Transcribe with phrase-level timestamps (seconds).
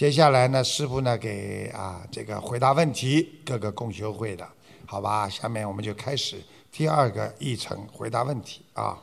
[0.00, 4.48] 接下来呢，师傅呢给啊这个回答问题，各个共修会的，
[4.86, 5.28] 好吧？
[5.28, 6.42] 下面我们就开始
[6.72, 8.96] 第二个议程回答问题啊。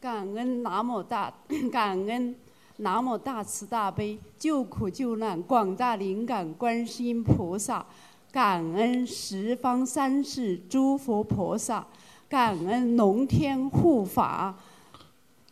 [0.00, 1.32] 感恩南无大，
[1.70, 2.34] 感恩
[2.78, 7.86] 南无大慈大悲救苦救难广大灵感观世音菩萨，
[8.32, 11.86] 感恩十方三世诸佛菩萨，
[12.28, 14.58] 感恩龙天护法，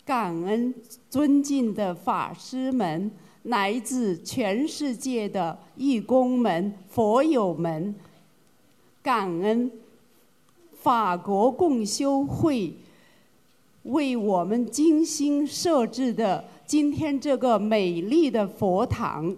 [0.07, 0.73] 感恩
[1.11, 3.11] 尊敬的法师们，
[3.43, 7.93] 来自全世界的义工们、佛友们，
[9.03, 9.69] 感恩
[10.81, 12.73] 法国共修会。
[13.83, 19.37] 为我们精心设置的今天这个美丽的佛堂，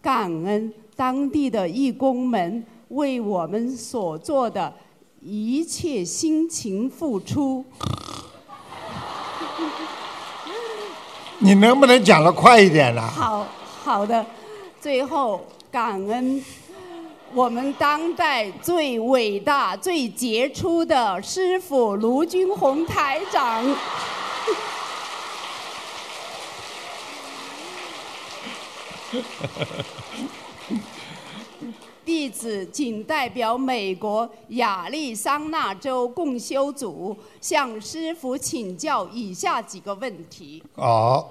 [0.00, 4.72] 感恩当地的义工们为我们所做的
[5.20, 7.64] 一切辛勤付出。
[11.44, 13.02] 你能不能讲的快一点呢？
[13.06, 13.46] 好
[13.84, 14.24] 好的，
[14.80, 16.42] 最后感恩。
[17.34, 23.62] 我们当代最伟大、最杰出的师傅卢军宏台长，
[32.04, 40.62] 弟子仅代表美国亚利桑那州共修组向师傅请教以下几个问题。
[40.74, 41.26] 哦。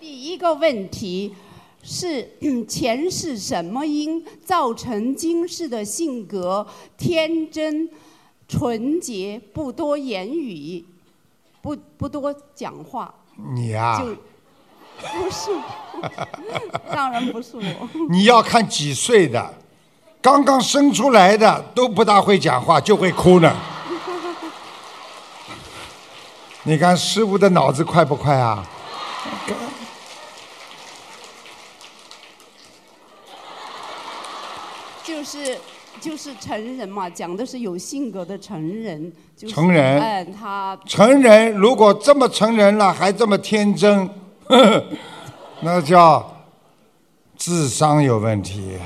[0.00, 1.34] 第一个问题。
[1.80, 2.28] 是
[2.66, 6.66] 前世什么因造成今世的性格
[6.98, 7.88] 天真、
[8.48, 10.84] 纯洁，不多言语，
[11.62, 13.14] 不不多讲话。
[13.54, 14.02] 你呀？
[14.02, 14.14] 就
[15.00, 15.50] 不是，
[16.92, 17.88] 当然不是我。
[18.10, 19.54] 你要看几岁的，
[20.20, 23.54] 刚刚生出来的都不大会讲话，就会哭呢。
[26.64, 28.66] 你看师傅的脑子快不快啊？
[35.04, 35.58] 就是
[36.00, 39.12] 就是成人嘛，讲的是有性格的成人。
[39.48, 40.00] 成人。
[40.00, 40.78] 嗯，他。
[40.84, 44.08] 成人如果这么成人了，还这么天真，
[45.60, 46.36] 那叫
[47.36, 48.78] 智商有问题。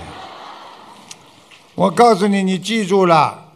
[1.75, 3.53] 我告诉你，你记住了，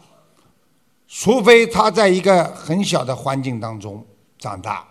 [1.09, 4.05] 除非他在一个很小的环境当中
[4.39, 4.87] 长大，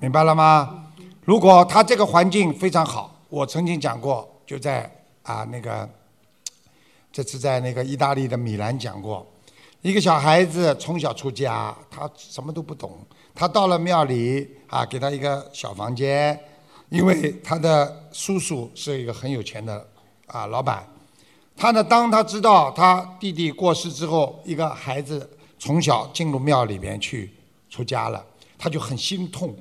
[0.00, 0.86] 明白了吗？
[1.24, 4.90] 如果他这个环境非常好，我曾经讲过，就在
[5.22, 5.88] 啊那个。
[7.10, 9.26] 这次在那个意大利的米兰讲过，
[9.82, 12.98] 一个小孩子从小出家，他什么都不懂。
[13.34, 16.38] 他到了庙里啊，给他一个小房间，
[16.88, 19.86] 因为他的叔叔是一个很有钱的
[20.26, 20.84] 啊老板。
[21.56, 25.28] 他呢，当他知道他弟弟过世之后，一个孩子
[25.58, 27.32] 从小进入庙里边去
[27.70, 28.24] 出家了，
[28.58, 29.56] 他就很心痛，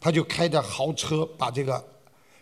[0.00, 1.82] 他就开着豪车把这个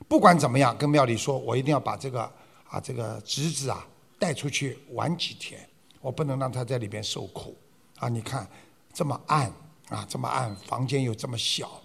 [0.08, 2.22] 不管怎么样跟庙里说，我一定要把这个
[2.68, 3.86] 啊这个侄子啊。
[4.18, 5.58] 带出去玩几天，
[6.02, 7.56] 我不能让他在里边受苦
[7.96, 8.08] 啊！
[8.08, 8.46] 你看
[8.92, 9.50] 这么暗
[9.88, 11.80] 啊，这么暗，房间又这么小，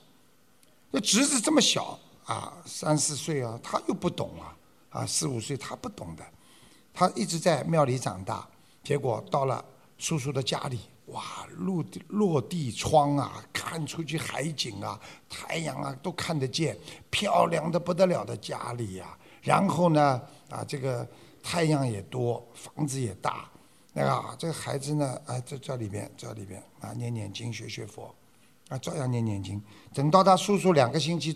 [0.91, 4.57] 那侄子这么小啊，三四岁啊，他又不懂啊，
[4.89, 6.25] 啊四五岁他不懂的，
[6.93, 8.45] 他一直在庙里长大，
[8.83, 9.63] 结果到了
[9.97, 16.75] 叔叔的家里，哇，落地落地窗啊，看出去海景啊，太阳啊都看得见，
[17.09, 19.17] 漂亮的不得了的家里呀。
[19.43, 21.07] 然后呢，啊这个。
[21.43, 23.49] 太阳也多，房子也大，
[23.97, 28.13] 那个这个孩子呢，啊，在这里边，这里边啊，念念经，学学佛，
[28.69, 29.59] 啊，照样念念经。
[29.91, 31.35] 等到他叔叔两个星期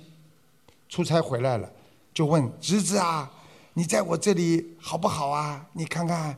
[0.87, 1.67] 出差回来了，
[2.13, 3.31] 就问侄子啊，
[3.73, 5.65] 你在我这里好不好啊？
[5.73, 6.37] 你看看，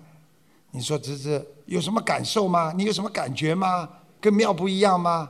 [0.71, 2.71] 你说侄子有什么感受吗？
[2.73, 3.89] 你有什么感觉吗？
[4.21, 5.29] 跟庙不一样吗？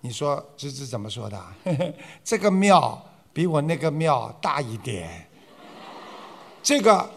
[0.00, 1.44] 你说侄子怎么说的？
[2.24, 3.04] 这个庙
[3.34, 5.28] 比我那个庙大一点，
[6.62, 7.10] 这个。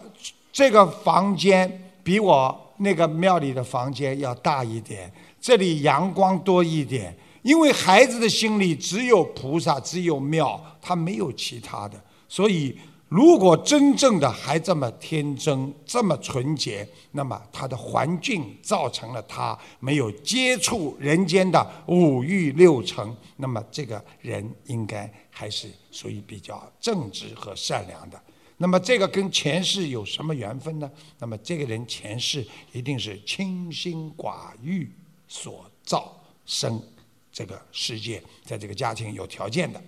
[0.52, 7.16] 这个房间比我那个庙里的房间要大一点，这里阳光多一点。
[7.42, 11.94] 因为孩子的心里只有菩萨，只有庙，他没有其他的。
[12.28, 12.76] 所以，
[13.08, 28.20] 如果真正的还这么天真、这么纯洁，那么他的环境造成了他没有接触人间的五欲六尘，那么这个人应该还是属于比较正直和善良的。
[28.58, 30.90] 那么这个跟前世有什么缘分呢？
[31.18, 34.90] 那么这个人前世一定是清心寡欲
[35.28, 36.82] 所造生
[37.30, 39.82] 这个世界，在这个家庭有条件的，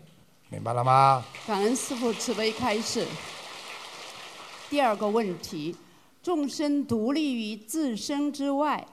[0.50, 1.24] 明白了吗？
[1.46, 3.06] 感恩师父慈悲开示。
[4.68, 5.74] 第二个问题：
[6.22, 8.86] 众生独立于自身之外，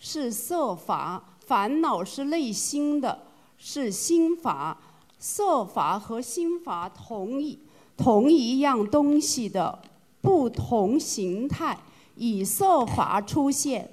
[0.00, 3.26] 是色法；烦恼是内心的，
[3.56, 4.76] 是心法。
[5.18, 7.58] 色法和心法同一
[7.96, 9.78] 同一样东西的
[10.20, 11.78] 不同形态，
[12.16, 13.88] 以色法出现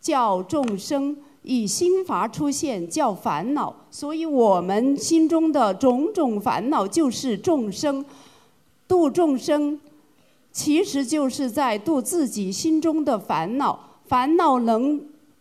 [0.00, 3.74] 叫众生，以心法出现叫烦恼。
[3.90, 8.04] 所以我们心中的种种烦恼就是众生，
[8.86, 9.78] 度众生，
[10.50, 13.78] 其实就是在度自己心中的烦恼。
[14.06, 15.00] 烦恼能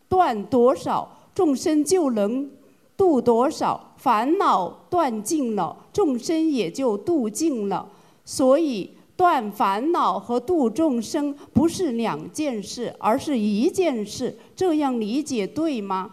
[0.09, 2.49] 断多少，众生就能
[2.97, 3.86] 度多少。
[3.97, 7.89] 烦恼断尽了，众生也就度尽了。
[8.23, 14.37] 所以断烦恼和度众生不是两件事，而是一件事。
[14.55, 16.11] 这样理解对吗？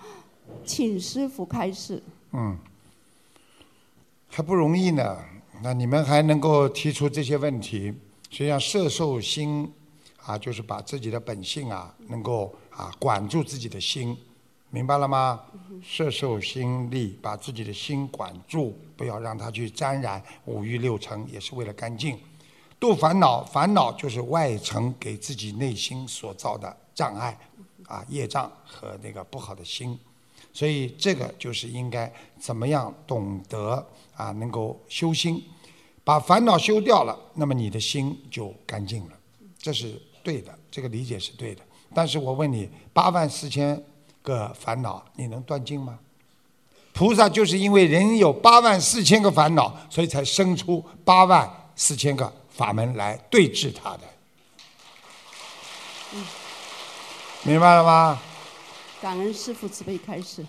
[0.64, 2.02] 请师傅开示。
[2.32, 2.56] 嗯，
[4.28, 5.18] 还不容易呢。
[5.62, 7.92] 那你们还能够提出这些问题，
[8.30, 9.70] 实际上摄受心
[10.24, 14.16] 啊，就是把自己的本性啊，能够啊管住自己的心，
[14.74, 15.40] 明白了吗？
[15.80, 22.18] 摄受心力，把自己的心管住，不要让它去沾染五欲六尘，也是为了干净。
[22.80, 27.38] 度烦恼，烦恼就是外层给自己内心所造的障碍
[27.86, 29.96] 啊，业障和那个不好的心。
[30.52, 33.86] 所以这个就是应该怎么样懂得
[34.16, 35.40] 啊，能够修心，
[36.02, 39.12] 把烦恼修掉了，那么你的心就干净了，
[39.56, 41.62] 这是对的，这个理解是对的。
[41.94, 43.80] 但是我问你，八万四千
[44.24, 46.00] 个烦恼，你能断尽吗？
[46.92, 54.00] 菩萨就是因为人有八万四千个烦恼，所以才生出八万四千个法门来对治他的。
[57.42, 58.18] 明白了吗？
[59.02, 60.46] 感恩师父慈悲开示。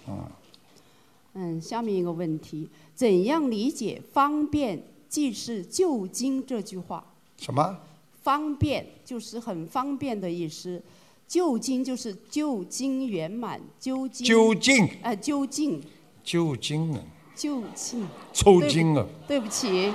[1.34, 7.04] 嗯，下面一个问题：怎样理解“方便即是救经”这句话？
[7.38, 7.78] 什么？
[8.24, 10.82] 方便就是很方便的意思，
[11.28, 15.82] 就经就是究竟圆满，究竟究竟啊究竟
[16.24, 17.00] 究竟呢？
[17.36, 18.08] 究竟。
[18.32, 19.06] 抽筋啊！
[19.28, 19.94] 对不起，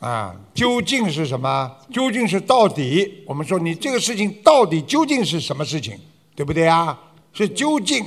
[0.00, 1.76] 啊，究竟是什么？
[1.92, 3.22] 究竟是到底？
[3.26, 5.96] 我们说你这个事情到底究竟是什么事情，
[6.34, 6.98] 对不对啊？
[7.32, 8.04] 是究竟，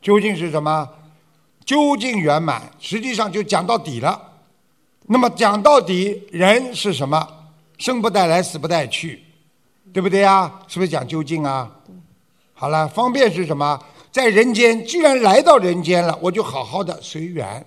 [0.00, 0.88] 究竟是什么？
[1.64, 4.20] 究竟圆满，实际上就讲到底了。
[5.06, 7.28] 那么讲到底，人是什么？
[7.78, 9.22] 生不带来，死不带去，
[9.92, 10.50] 对不对呀？
[10.66, 11.70] 是不是讲究竟啊？
[12.54, 13.78] 好了，方便是什么？
[14.12, 17.64] 在人间，既然来到人间了，我就好好的随缘，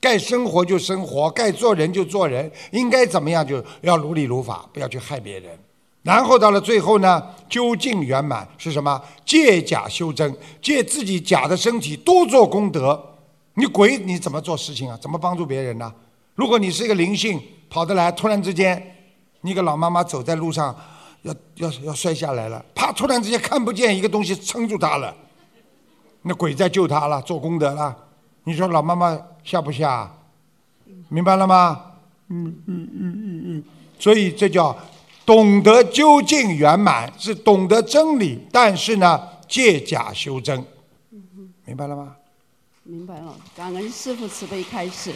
[0.00, 5.58] 该生活就生活，该做人就做人，应该怎么样就要如理如法，不要去害别人。
[6.02, 9.02] 然后到了最后呢，究竟圆满是什么？
[9.24, 10.32] 借假修真，
[10.62, 13.02] 借自己假的身体多做功德。
[13.54, 14.96] 你鬼你怎么做事情啊？
[15.00, 15.92] 怎么帮助别人呢？
[16.34, 18.80] 如果你是一个灵性，跑得来，突然之间，
[19.40, 20.76] 你一个老妈妈走在路上，
[21.26, 22.92] 要要要摔下来了，啪！
[22.92, 25.14] 突然之间看不见一个东西撑住他了，
[26.22, 27.94] 那鬼在救他了，做功德了。
[28.44, 30.10] 你说老妈妈吓不吓？
[31.08, 31.92] 明白了吗？
[32.28, 33.64] 嗯嗯嗯嗯嗯。
[33.98, 34.76] 所以这叫
[35.24, 40.64] 懂得究竟圆满，是懂得真理，但是呢，借假修真。
[41.64, 42.16] 明白了吗？
[42.84, 45.12] 明白了，感恩师父慈悲开示。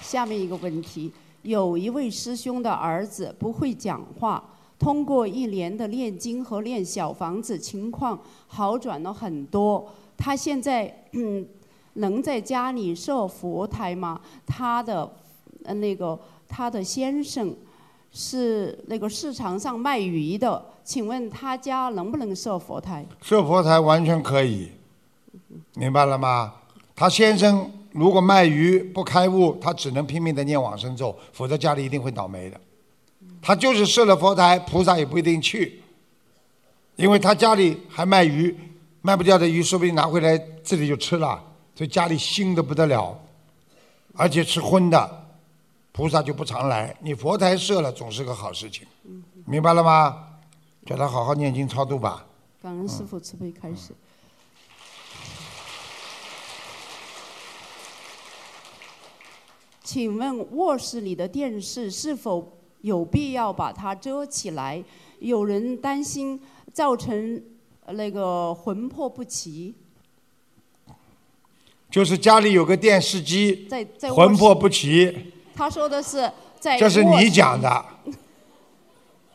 [0.00, 1.12] 下面一个问题：
[1.42, 4.42] 有一位师兄的儿子不会讲话，
[4.78, 9.88] 通过一年的念经和练小房子，情况好转了很多。
[10.16, 11.46] 他现在嗯，
[11.94, 14.20] 能在家里设佛台吗？
[14.46, 15.10] 他的
[15.64, 16.18] 呃那个
[16.48, 17.54] 他的先生
[18.12, 23.04] 是那个市场上卖鱼的，请问他家能不能设佛台？
[23.20, 24.70] 设佛台完全可以，
[25.74, 26.54] 明白了吗？
[26.94, 32.60] 他先生如果卖鱼不开悟，他只能拼命的念往生咒，否则家里一定会倒霉的。
[33.40, 35.82] 他就是设了佛台，菩萨也不一定去，
[36.96, 38.54] 因为他家里还卖鱼，
[39.02, 41.42] 卖不掉的鱼，说不定拿回来自己就吃了，
[41.74, 43.18] 所以家里腥的不得了，
[44.14, 45.26] 而且吃荤的，
[45.92, 46.96] 菩萨就不常来。
[47.00, 48.86] 你佛台设了，总是个好事情，
[49.44, 50.28] 明白了吗？
[50.84, 52.26] 叫他好好念经超度吧。
[52.60, 53.92] 感恩师傅慈悲开示。
[59.92, 64.82] 请问卧室里的电视是否有必要把它遮起来？
[65.18, 66.40] 有人担心
[66.72, 67.38] 造成
[67.84, 69.74] 呃那个魂魄不齐，
[71.90, 75.14] 就是家里有个电视机，在在魂魄不齐，
[75.54, 77.84] 他说的是在这是你讲的。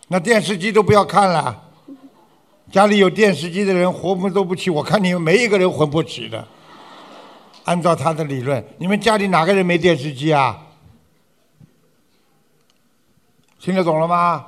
[0.07, 1.69] 那电视机都不要看了，
[2.71, 6.47] 家里有电视机的人魂魄都不齐，我看你们没一个人魂魄齐的。
[7.67, 10.67] 按照他的理论，你们家里哪个人没电视机啊？
[13.59, 14.45] 听得懂了吗？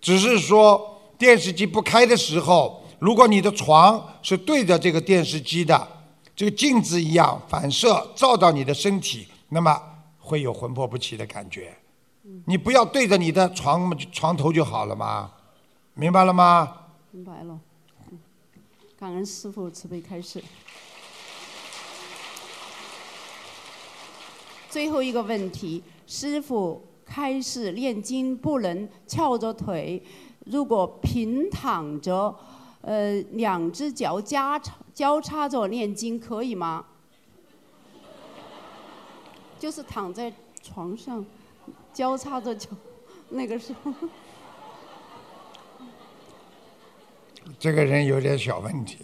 [0.00, 5.86] 只是说电视机不开的时候，如果你的床是对着这个电视机的，
[6.34, 9.80] 这个镜子一样反射照到你的身体，那么
[10.18, 11.72] 会有魂魄不齐的感觉。
[12.44, 15.30] 你不要对着你的床床头就好了嘛，
[15.94, 16.76] 明白了吗？
[17.12, 17.60] 明白了。
[18.98, 20.42] 感恩师傅慈悲开示。
[24.70, 30.02] 最后一个问题，师傅开始念经不能翘着腿，
[30.44, 32.34] 如果平躺着，
[32.82, 36.84] 呃，两只脚交叉交叉着念经可以吗？
[39.58, 40.30] 就是躺在
[40.62, 41.24] 床上，
[41.92, 42.68] 交叉着脚，
[43.30, 43.92] 那个时候。
[47.58, 48.98] 这个人有点小问题，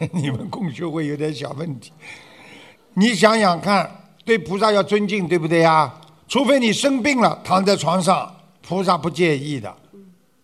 [0.10, 1.92] 你们共修会有点小问题。
[2.94, 3.90] 你想想看，
[4.24, 5.92] 对菩萨要尊敬，对不对呀？
[6.26, 8.32] 除非你生病了，躺在床上，
[8.62, 9.74] 菩萨不介意的。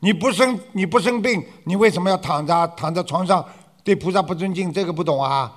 [0.01, 3.45] 你不生你不生病，你为什么要躺着躺在床上？
[3.83, 5.51] 对菩萨不尊敬，这个不懂啊？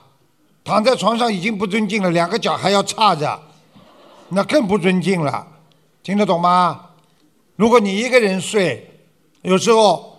[0.64, 3.40] 躺在床上已经不尊敬了，两个脚还要叉着，
[4.30, 5.46] 那更不尊敬了。
[6.02, 6.90] 听得懂吗？
[7.56, 8.90] 如果你一个人睡，
[9.42, 10.18] 有时候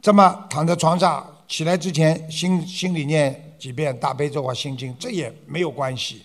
[0.00, 6.22] 这么躺在床上，起来之前心心里念几遍大悲咒啊心经，这也没有关系。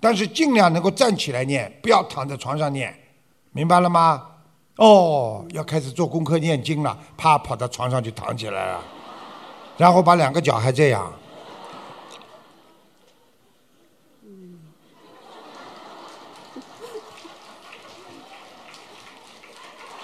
[0.00, 2.98] 但是尽量能够站起来念，不要躺在床上念，
[3.50, 4.26] 明白了吗？
[4.76, 8.82] 哦，要开始做功课念经了，啪跑到床上就躺起来了，
[9.76, 11.12] 然后把两个脚还这样。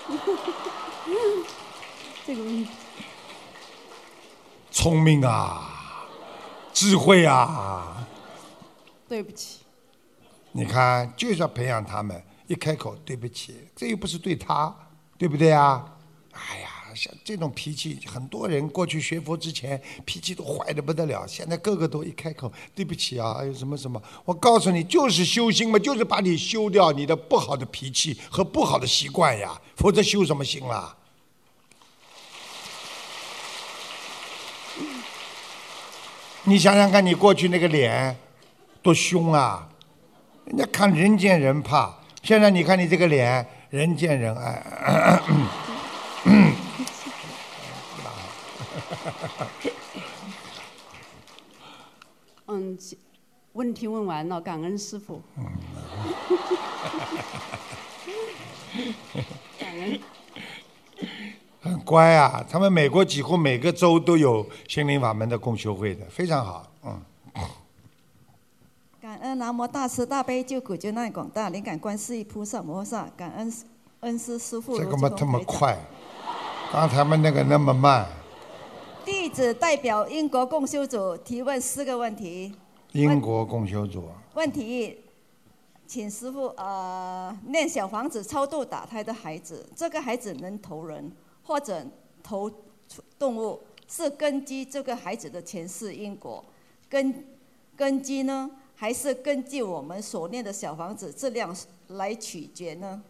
[2.27, 2.69] 这个问题，
[4.71, 5.68] 聪明啊，
[6.79, 8.07] 智慧啊！
[9.09, 9.63] 对不起，
[10.53, 14.73] 你看，就是要培养他们，一开口对不起，这又不是对他，
[15.17, 15.85] 对不对啊？
[16.31, 30.97] 哎呀，像这种脾气，很多人过去学佛之前脾气都坏的不得了，现在个个都一开口对不起啊，哎有什么什么，我告诉你，就是修心嘛，就是把你修掉你的不好的脾气和不好的习惯呀，否则修什么心啦？
[36.49, 38.17] 你想想看，你过去那个脸
[38.83, 39.69] 多凶啊！
[40.47, 45.21] 人家看人见人怕，现在你看你这个脸，人见人爱。
[52.47, 52.79] 嗯，
[53.53, 55.21] 问题问完了，感恩师傅。
[59.61, 60.01] 感恩。
[61.61, 67.01] 很乖啊，他们美国几乎每个州都有心灵法门的共修会的，非常好，嗯。
[69.01, 73.53] 感恩南无大慈大悲救苦救难广大灵感观世音菩萨摩诃萨，感恩
[74.01, 75.43] 恩师师父这个么这么。
[75.45, 75.77] 快，
[76.71, 78.07] 刚才们那个那么慢。
[79.05, 82.55] 弟子代表英国共修组提问四个问题。
[82.93, 84.99] 英国共修组，问题一，
[85.87, 91.11] 请师傅呃念小房子超度打胎的孩子，这个孩子能投人
[91.49, 91.83] 或者
[92.23, 92.51] 投
[93.19, 96.45] 动物，是根据这个孩子的前世因果，
[96.91, 97.25] 根
[97.75, 103.03] 根基呢，还是根据我们所念的小房子质量来取决呢？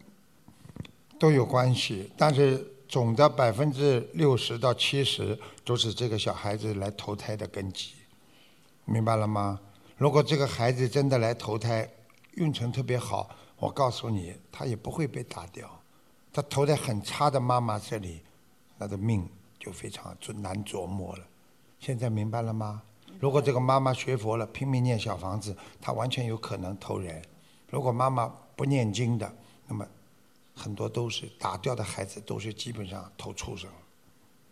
[1.18, 7.95] 都有关系，但是总的百分之六十到七十都是这个小孩子来投胎的根基，
[8.85, 9.59] 明白了吗？
[9.97, 11.90] 如果这个孩子真的来投胎，
[12.35, 15.68] 运程特别好，我告诉你，他也不会被打掉。
[16.33, 18.21] 他投在很差的妈妈这里，
[18.78, 21.25] 那的命就非常难琢磨了。
[21.78, 22.82] 现在明白了吗？
[23.20, 27.20] 如果这个妈妈学佛了，拼命念小房子，她完全有可能投人；
[27.68, 29.32] 如果妈妈不念经的，
[29.66, 29.87] 那么
[30.54, 33.68] 很多都是打掉的孩子，都是基本上投畜生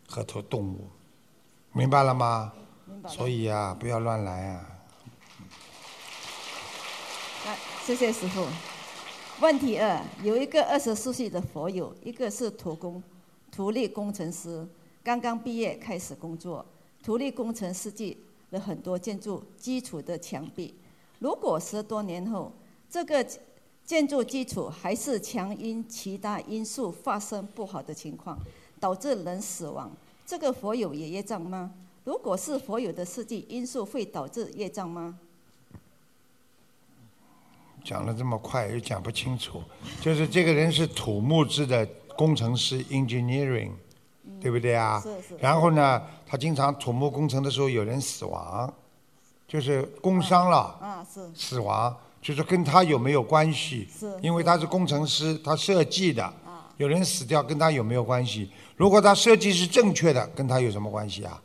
[0.09, 0.88] 和投动物，
[1.73, 2.52] 明白了吗？
[3.09, 4.66] 所以啊，不要乱来啊！
[7.45, 8.47] 来，谢谢师傅。
[9.40, 13.02] 问题二，有一个二十四岁的佛友，一个是土工、
[13.56, 14.68] 土力工程师，
[15.02, 16.62] 刚刚毕业开始工作。
[17.02, 18.14] 土力工程设计
[18.50, 20.75] 了很多建筑基础的墙壁，
[21.20, 22.52] 如果十多年后
[22.90, 23.26] 这个
[23.82, 28.38] 建筑基础还是强因其他因素发生不好的情况，
[28.78, 29.90] 导致人死亡，
[30.26, 31.72] 这个佛友也业障吗？
[32.04, 35.18] 如果是佛友的设计因素会导致业障吗？
[37.82, 39.62] 讲的这么快又讲不清楚，
[40.02, 43.73] 就是这个人是土木制的工程师 （engineering），
[44.40, 45.00] 对不对啊？
[45.00, 48.73] 是是然后呢，他经常土木工程的时候有人死亡，
[49.46, 50.58] 就是工伤了。
[50.80, 53.88] 啊，是死亡，就是跟他有没有关系？
[53.96, 56.32] 是因为他是工程师，他设计的，
[56.76, 58.50] 有人死掉跟他有没有关系？
[58.76, 61.40] 如果他设计是正确的，跟他有什么关系啊？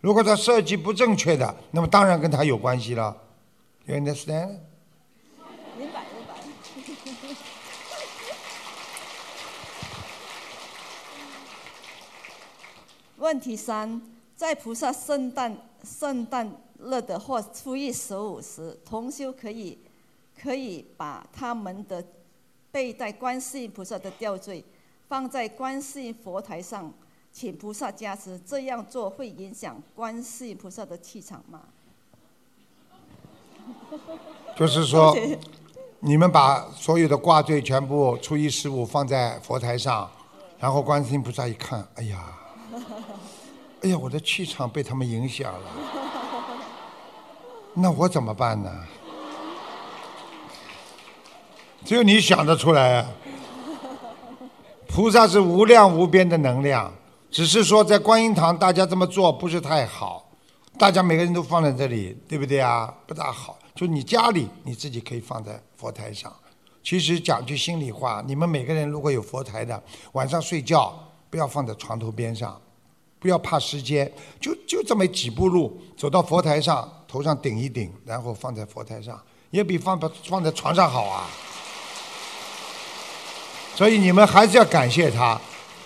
[0.00, 3.16] 如果他设计不正确的，那么当然跟他有关系了。
[3.86, 4.58] You understand？
[5.78, 6.34] 明白明白。
[13.26, 14.00] 问题三，
[14.36, 19.76] 在菩萨圣诞圣诞日的或初一十五时，同修可以
[20.40, 22.04] 可以把他们的
[22.70, 24.64] 背带观世音菩萨的吊坠
[25.08, 26.94] 放在观世音佛台上，
[27.32, 28.40] 请菩萨加持。
[28.46, 31.62] 这样做会影响观世音菩萨的气场吗？
[34.56, 35.12] 就是说，
[35.98, 40.08] 你们把所有的挂坠全部初一十五放在佛台上，
[40.60, 42.32] 然后观世音菩萨一看，哎呀，
[43.86, 45.60] 哎呀，我的气场被他们影响了，
[47.72, 48.68] 那我怎么办呢？
[51.84, 53.06] 只有你想得出来啊！
[54.88, 56.92] 菩萨是无量无边的能量，
[57.30, 60.28] 只是说在观音堂大家这么做不是太好，
[60.76, 62.92] 大家每个人都放在这里，对不对啊？
[63.06, 63.56] 不大好。
[63.76, 66.34] 就你家里你自己可以放在佛台上。
[66.82, 70.92] 其实讲句心里话，你们每个人如果有佛台的，晚上睡觉
[71.30, 72.60] 不要放在床头边上，
[73.26, 74.08] 不要怕时间，
[74.40, 81.26] 就就这么几步路走到佛台上，头上顶一顶，然后放在佛台上，也比放放在床上好啊。
[83.74, 85.40] 所以你们还是要感谢他，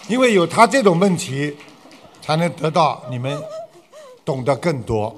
[0.07, 1.57] 因为有他这种问题，
[2.21, 3.43] 才能得到你们
[4.23, 5.17] 懂得更多。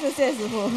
[0.00, 0.70] 谢谢师傅。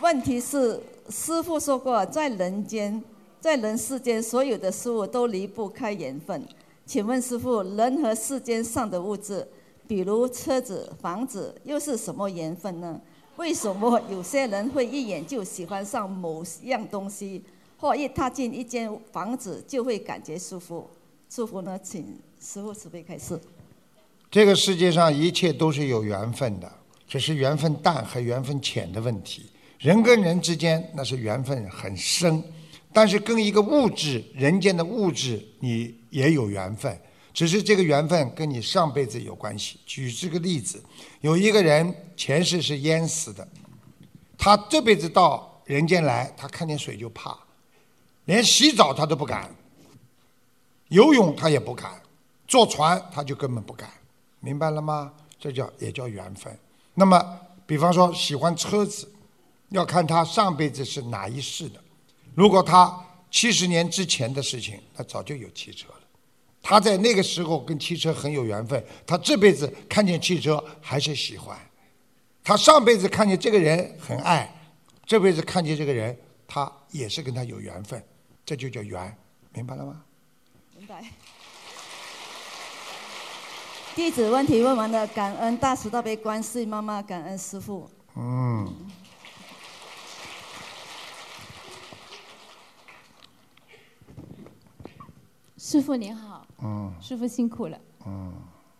[0.00, 3.04] 问题是，师傅说过，在人间，
[3.42, 6.48] 在人世间，所有的事物都离不开缘分。
[6.86, 9.46] 请问师傅，人和世间上的物质，
[9.86, 13.00] 比如车子、房子，又是什么缘分呢？
[13.36, 17.42] 为什么有些人会一眼就喜欢上某样东西，
[17.78, 20.88] 或一踏进一间房子就会感觉舒服？
[21.28, 21.78] 舒服呢？
[21.82, 23.40] 请师傅慈悲开示。
[24.30, 26.70] 这个世界上一切都是有缘分的，
[27.08, 29.46] 只是缘分淡和缘分浅的问题。
[29.78, 32.42] 人跟人之间那是缘分很深，
[32.94, 36.98] 但是跟一个物质、人间的物质你也有缘分，
[37.32, 39.80] 只是这个缘分跟你上辈子有关系。
[39.84, 40.82] 举这个例子，
[41.20, 43.46] 有一个人前世是淹死的，
[44.38, 47.36] 他这辈子到人间来，他看见水就怕，
[48.26, 49.52] 连洗澡他都不敢，
[50.88, 52.00] 游泳他也不敢，
[52.46, 53.90] 坐船他就根本不敢，
[54.38, 55.12] 明白了吗？
[55.40, 56.56] 这叫也叫缘分。
[56.94, 59.10] 那么，比方说喜欢车子。
[59.70, 61.80] 要看他上辈子是哪一世的。
[62.34, 62.92] 如果他
[63.30, 66.00] 七十年之前的事情，他早就有汽车了。
[66.62, 71.58] 他在那个时候跟汽车很有缘分，他这辈子看见汽车还是喜欢。
[72.42, 74.50] 他上辈子看见这个人很爱，
[75.04, 76.16] 这辈子看见这个人，
[76.46, 78.02] 他也是跟他有缘分，
[78.44, 79.16] 这就叫缘，
[79.52, 80.02] 明白了吗？
[80.76, 81.04] 明白。
[83.94, 87.88] 弟子问题问完了，感恩大慈大悲观世音妈妈，感恩师父。
[88.16, 88.74] 嗯。
[95.66, 98.30] 师傅您好，嗯，师傅辛苦了，嗯，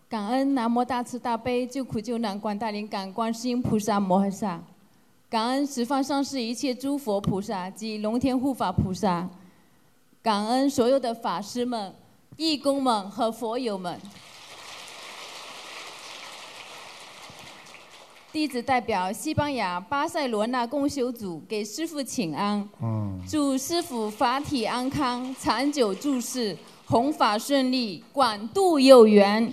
[0.07, 4.61] 感恩南无大慈大悲救苦救难广大灵感观世音菩萨摩诃萨，
[5.27, 9.27] 感恩十方上师一切诸佛菩萨及龙天护法菩萨，
[10.21, 11.91] 感恩所有的法师们、
[12.37, 13.99] 义工们和佛友们。
[18.31, 26.55] 弟子代表西班牙巴塞罗那共修组给师傅请安，嗯，祝师傅法体安康，长久住世。
[26.87, 29.51] 弘法顺利，广度有缘。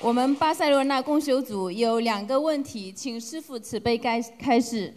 [0.00, 4.94] 我们巴塞罗那共修组有两个问题，请师父慈悲开开示。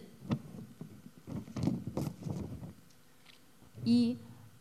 [3.82, 4.16] 一，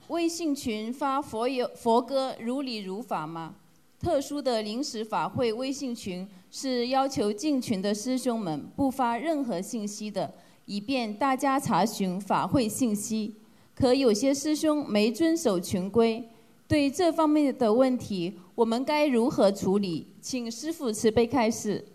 [0.07, 3.53] 微信群发佛有佛歌如理如法吗？
[3.99, 10.33] 特殊的临时法会微信群是要求进群的师兄们不发任何信息的，
[10.65, 13.35] 以便大家查询法会信息。
[13.77, 16.27] 可有些师兄没遵守群规，
[16.67, 20.07] 对这方面的问题，我们该如何处理？
[20.19, 21.85] 请师傅慈悲开示。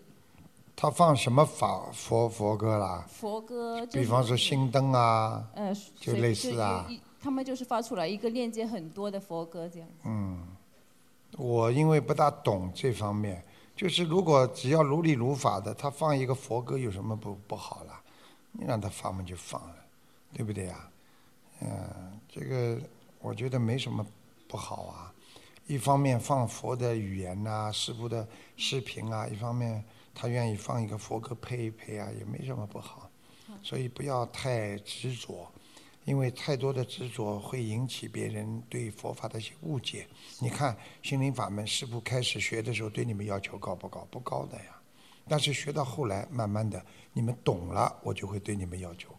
[0.75, 3.05] 他放什么法佛佛歌啦？
[3.09, 6.89] 佛歌，比方说心灯啊，呃，就类似啊。
[7.21, 9.89] 他们就是发出来一个链接很多的佛歌这样。
[10.05, 10.39] 嗯，
[11.37, 13.43] 我因为不大懂这方面，
[13.75, 18.01] 就是如果只要如理如法的，他放一个佛歌有什么不不好啦？
[18.53, 19.75] 你让他放嘛就放了，
[20.33, 20.89] 对不对呀？
[21.63, 22.79] 嗯，这个
[23.19, 24.05] 我觉得没什么
[24.47, 25.13] 不好啊。
[25.65, 33.09] 一方面放佛的语言呐，师傅的视频啊；一方面他愿意放一个佛歌配一配啊，也没什么不好。
[33.61, 35.49] 所以不要太执着。
[36.05, 40.05] 因为太多的执着会引起别人对佛法的一些误解。
[40.41, 44.05] 你看心灵法门，师傅开始学的时候对你们要求高不高？
[44.11, 44.81] 不高的呀。
[45.29, 49.12] 但是学到后来，慢慢的你们懂了，我就会对你们要求高。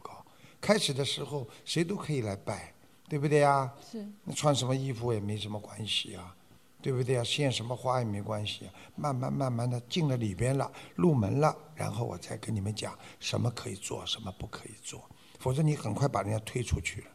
[0.64, 2.72] 开始的时候谁都可以来拜，
[3.06, 3.70] 对不对呀？
[3.92, 4.02] 是。
[4.24, 6.34] 那穿什么衣服也没什么关系啊，
[6.80, 7.22] 对不对呀？
[7.22, 8.62] 献什么花也没关系。
[8.96, 15.02] 慢慢慢慢的进了里边了，入门了，然后我再跟你们讲什么可以做，什么不可以做。
[15.38, 17.06] 否则你很快把人家推出去了。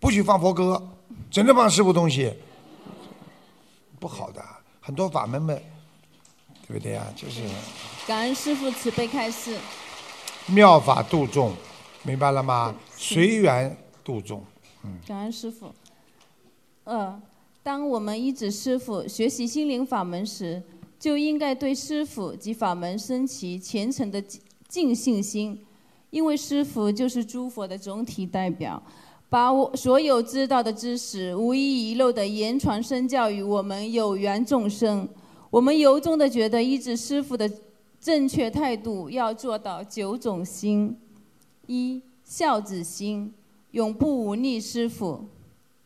[0.00, 0.82] 不许放佛歌，
[1.30, 2.34] 真的放师傅东西，
[4.00, 4.44] 不好的。
[4.80, 5.62] 很多法门们，
[6.66, 7.06] 对不对呀？
[7.14, 7.42] 就是
[8.08, 9.56] 感恩师傅慈悲开示。
[10.46, 11.54] 妙法度众，
[12.02, 12.74] 明白了吗？
[12.96, 14.42] 随缘度众。
[14.84, 14.98] 嗯。
[15.06, 15.72] 感恩师傅。
[16.84, 17.20] 呃，
[17.62, 20.62] 当我们依止师傅学习心灵法门时，
[20.98, 24.22] 就应该对师傅及法门升起虔诚的
[24.66, 25.64] 敬信心。
[26.10, 28.82] 因为师傅就是诸佛的总体代表，
[29.28, 35.06] 把我所有知道的知识无一遗漏的言传身教于我们有缘众生。
[35.50, 37.50] 我们由衷的觉得依止师傅的
[38.00, 40.96] 正确态度要做到九种心：
[41.68, 43.32] 一、孝子心，
[43.70, 45.20] 永不忤逆师父；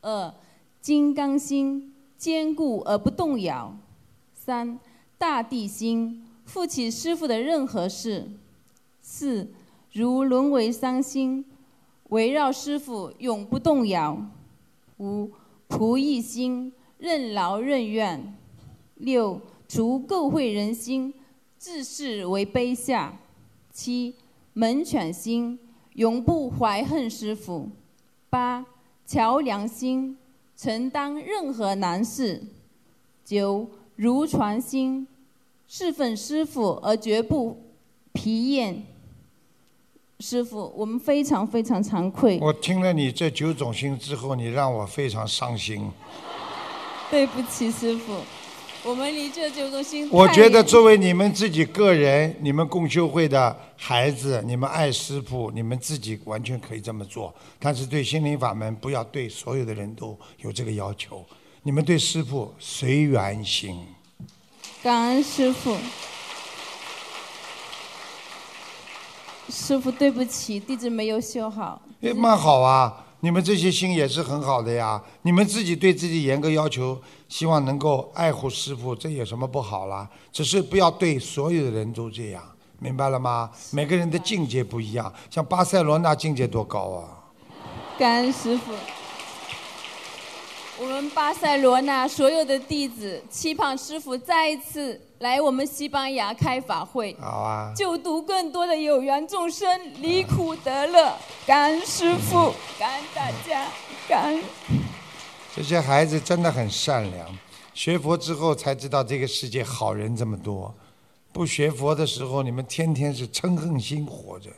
[0.00, 0.34] 二、
[0.80, 3.76] 金刚心，坚固而不动摇；
[4.34, 4.78] 三、
[5.18, 8.30] 大地心，负起师父的任何事；
[9.02, 9.50] 四。
[9.94, 11.44] 如沦为伤心，
[12.08, 14.16] 围绕师傅永不动摇；
[14.96, 15.30] 五
[15.68, 18.18] 仆役心，任劳任怨；
[18.94, 21.12] 六除垢秽人心，
[21.58, 23.18] 自视为卑下；
[23.70, 24.14] 七
[24.54, 25.58] 门犬心，
[25.94, 27.68] 永不怀恨师傅；
[28.30, 28.64] 八
[29.06, 30.16] 桥良心，
[30.56, 32.40] 承担任何难事；
[33.24, 35.06] 九如传心，
[35.68, 37.56] 侍奉师傅而绝不
[38.12, 38.84] 疲厌。
[40.20, 42.38] 师傅，我们非常非常惭愧。
[42.40, 45.90] 我听了你这九种心之后，你让我非常伤心。
[47.10, 48.14] 对不起，师傅，
[48.84, 50.08] 我们离这九种心。
[50.10, 57.32] 我觉得作为你们自己个人，你们共修会的孩子，你们爱师傅，你们自己完全可以这么做。
[57.60, 61.24] 但是对心灵法门，不要对所有的人都有这个要求。
[61.62, 63.86] 你们对师傅随缘行。
[64.82, 65.76] 感恩师傅。
[69.48, 71.80] 师傅，对不起，弟子没有修好。
[72.00, 75.00] 也蛮好啊，你们这些心也是很好的呀。
[75.22, 77.00] 你们自己对自己严格要求，
[77.32, 80.06] 希望能够爱护师傅，这有什么不好啦？
[80.30, 82.42] 只是不要对所有的人都这样，
[82.78, 83.50] 明白了吗？
[83.70, 87.32] 每个人的境界不一样，像巴塞罗那境界多高啊！
[87.98, 88.74] 感恩师傅。
[90.78, 99.66] 我们巴塞罗那所有的弟子期盼师傅再一次来我们西班牙开法会，好啊，救度更多的有缘众生
[100.02, 101.16] 离苦得乐。
[101.46, 103.68] 感恩师傅，感恩大家，
[104.06, 104.42] 感恩。
[105.54, 107.28] 这些孩子真的很善良，
[107.74, 110.74] 学佛之后才知道这个世界好人这么多。
[111.30, 114.50] 不学佛的时候，你们天天是嗔恨心活着。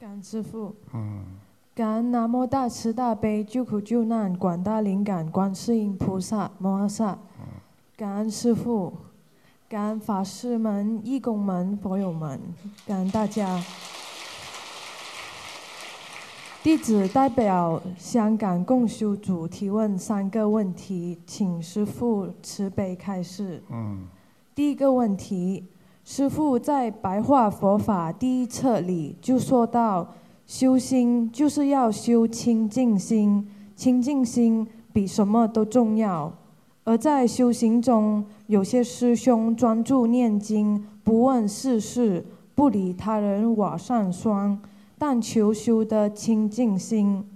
[0.00, 0.74] 感恩师傅。
[0.94, 1.24] 嗯。
[1.74, 7.18] 感恩南无大慈大悲救苦救难广大灵感观世音菩萨摩诃萨，
[7.96, 8.92] 感恩师父，
[9.70, 12.38] 感恩法师们、义工们、佛友们，
[12.86, 13.62] 感恩大家。
[16.62, 23.60] 弟子代表香港共修组提问三个问题，请师父慈悲开示。
[23.68, 24.06] 嗯。
[24.54, 25.64] 第一个问题，
[26.04, 30.06] 师父在白话佛法第一册里就说到。
[30.44, 36.30] 修心就是要修清净心，清净心比什么都重要。
[36.84, 44.58] 而在修行中，有些师兄专注念经，不问世事，不理他人瓦上霜，
[45.04, 47.28] 但求修的清净心。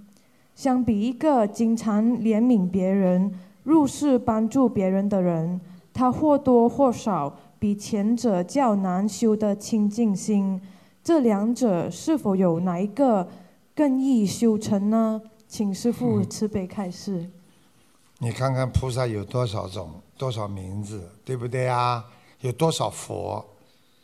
[0.55, 3.29] 相比一个经常怜悯别人、
[3.63, 5.59] 入世帮助别人的人，
[5.93, 10.61] 他或多或少比前者较难修的清净心。
[11.03, 13.27] 这两者是否有哪一个
[13.75, 15.21] 更易修成呢？
[15.45, 17.29] 请师父慈悲开示。
[18.19, 22.05] 你看看菩萨有多少种、多少名字，对不对啊？
[22.39, 23.45] 有多少佛？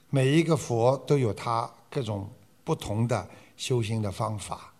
[0.09, 2.27] 每一个佛都有他各种
[2.65, 4.73] 不同的修行的方法，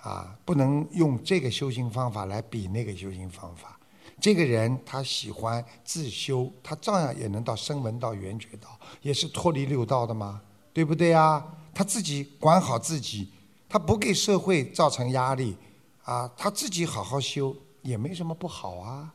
[0.00, 3.78] 啊，不能用这个修行方法来比那个修行方法。
[4.20, 10.40] 这个人他喜欢自修，他照样也能到声闻道、缘觉道，也是脱离六道的吗？
[10.72, 11.44] 对不对啊？
[11.74, 13.30] 他自己管好自己，
[13.68, 15.56] 他不给社会造成压力，
[16.04, 19.12] 啊，他自己好好修也没什么不好啊。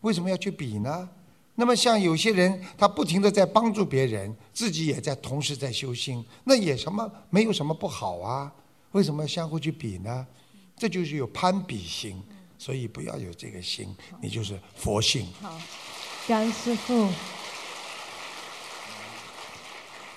[0.00, 1.08] 为什么要去比呢？
[1.60, 8.50] 那么像有些人，他不停的在帮助别人，自己也在同时在修心，那也什么没有什么不好啊？
[8.92, 10.26] 为什么相互去比呢？
[10.74, 12.18] 这就是有攀比心，
[12.56, 15.26] 所以不要有这个心，你就是佛性。
[15.42, 15.60] 好，
[16.26, 17.06] 感恩师傅。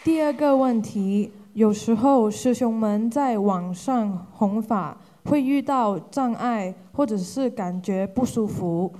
[0.01, 8.93] 第二个问题，有时候师兄们在网上弘法会遇到障碍，或者是感觉不舒服。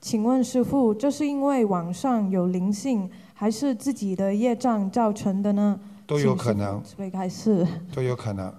[0.00, 5.78] 请问师傅，这是因为网上有灵性，还是自己的业障造成的呢？
[6.06, 7.66] 都有可能，慈悲开示。
[7.92, 8.54] 都有可能，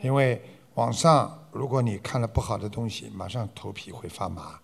[0.00, 0.40] 因为
[0.74, 4.58] 网上如果你看了不好的东西，马上头皮会发麻，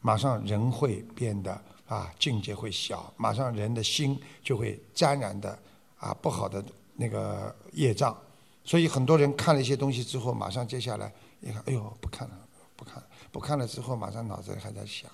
[0.00, 5.58] 马上人会变得啊境界会小，马上人的心就会沾染的
[5.98, 8.16] 啊不好的那个业障，
[8.62, 12.34] 所以很多人看了一些东西之后，马上接下来一看，哎呦不看了，
[12.76, 15.10] 不看了，不看了之后，马上脑子里还在想，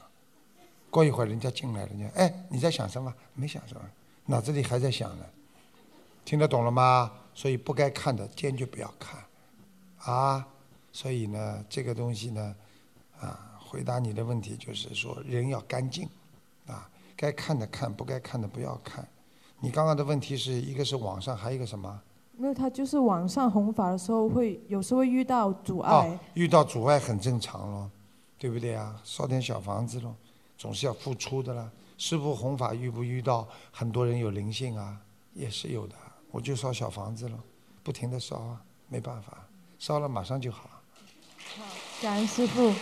[0.92, 3.12] 过一会儿人家进来了，人家哎你在想什么？
[3.35, 3.81] 没想什么，
[4.26, 5.24] 脑子里还在想呢。
[6.22, 7.11] 听得懂了吗？
[7.35, 9.18] 所以不该看的坚决不要看，
[10.05, 10.46] 啊，
[10.92, 12.55] 所以呢，这个东西呢，
[13.18, 16.07] 啊，回答你的问题就是说，人要干净，
[16.66, 19.09] 啊，该看的看，不该看的不要看。
[19.61, 22.00] 你刚刚的问题是一个是网上，还有一个什么？
[22.38, 27.90] 因为他就是网上弘法的时候会有时候会遇到阻碍哦，，遇到阻碍很正常咯，
[28.38, 29.00] 对不对啊？
[29.02, 30.14] 烧点小房子咯，
[30.57, 31.71] 总是要付出的啦。
[31.99, 34.97] 师傅弘法遇不遇到很多人有灵性啊？
[35.35, 35.95] 也是有的，
[36.31, 37.38] 我就烧小房子了，
[37.83, 39.47] 不停的烧啊，没办法，
[39.79, 40.69] 烧了马上就好。
[42.01, 42.73] 感恩师傅。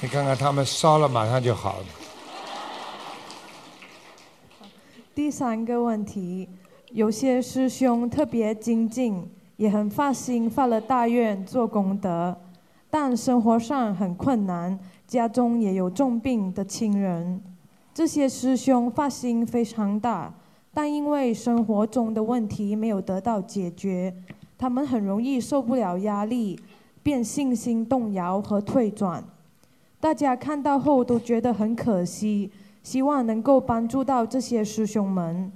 [0.00, 1.86] 你看看他们烧了马上就好了。
[5.14, 6.48] 第三个问题，
[6.90, 12.36] 有些师兄特别精进，也很发心发了大愿做功德，
[12.90, 14.78] 但生活上很困难，
[15.12, 17.38] 家中也有重病的亲人。
[17.92, 20.32] 这些师兄发心非常大，
[20.72, 24.14] 但因为生活中的问题没有得到解决，
[24.56, 26.58] 他们很容易受不了压力，
[27.02, 29.22] 便信心动摇和退转。
[30.00, 32.50] 大家看到后都觉得很可惜，
[32.82, 35.52] 希望能够帮助到这些师兄们，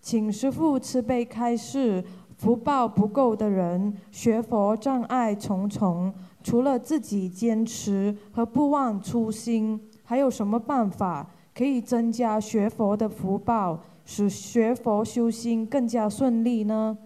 [0.00, 2.04] 请师父慈悲开示。
[2.40, 6.10] 福报不够的人，学佛障碍重重，
[6.42, 16.96] 除了自己坚持和不忘初心，还有什么办法可以增加学佛的福报，使学佛修心更加顺利呢？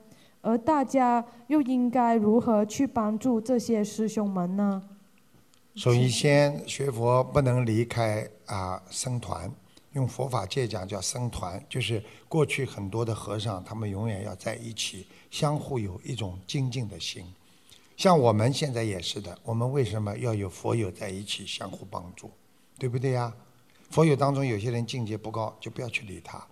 [0.41, 4.83] 而大家又应该如何去帮助这些师兄们呢？
[5.75, 9.51] 首先，学佛不能离开啊僧团，
[9.95, 17.25] 用佛法界讲叫僧团，就是过去很多的和尚，他们永远要在一起，相互有一种精进的心。
[17.97, 22.31] 像我们现在也是的，我们为什么要有佛友在一起相互帮助，
[22.79, 23.33] 对不对呀？
[23.91, 26.45] 佛友当中有些人境界不高，就不要去理他。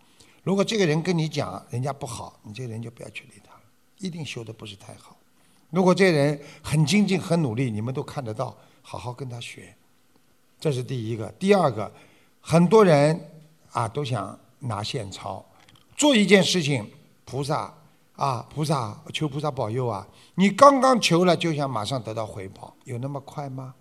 [0.45, 3.53] 如果这个人跟你讲人家不好，你这个人就不要去理他，
[3.99, 5.17] 一定修的不是太好。
[5.71, 9.75] 如果这人很精进、很努力，你们都看得到，好好跟他学，
[10.61, 11.29] 这是第一个。
[11.39, 11.91] 第二个，
[12.41, 13.19] 很多人
[13.71, 15.45] 啊都想拿现钞，
[15.97, 16.89] 做一件事情，
[17.25, 17.75] 菩萨
[18.17, 23.75] 啊，菩萨求菩萨保佑啊，你刚刚求了就想马上得到回报，有那么快吗？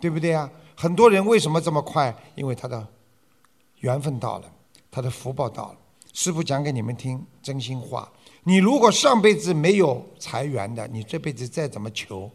[0.00, 0.50] 对不对啊？
[0.76, 2.14] 很多人为什么这么快？
[2.34, 2.86] 因为他的
[3.80, 4.52] 缘分到了，
[4.90, 5.78] 他的福报到了。
[6.12, 8.10] 师傅讲给你们听真心话，
[8.42, 12.30] 你如果上辈子没有财源的，你这辈子再怎么求，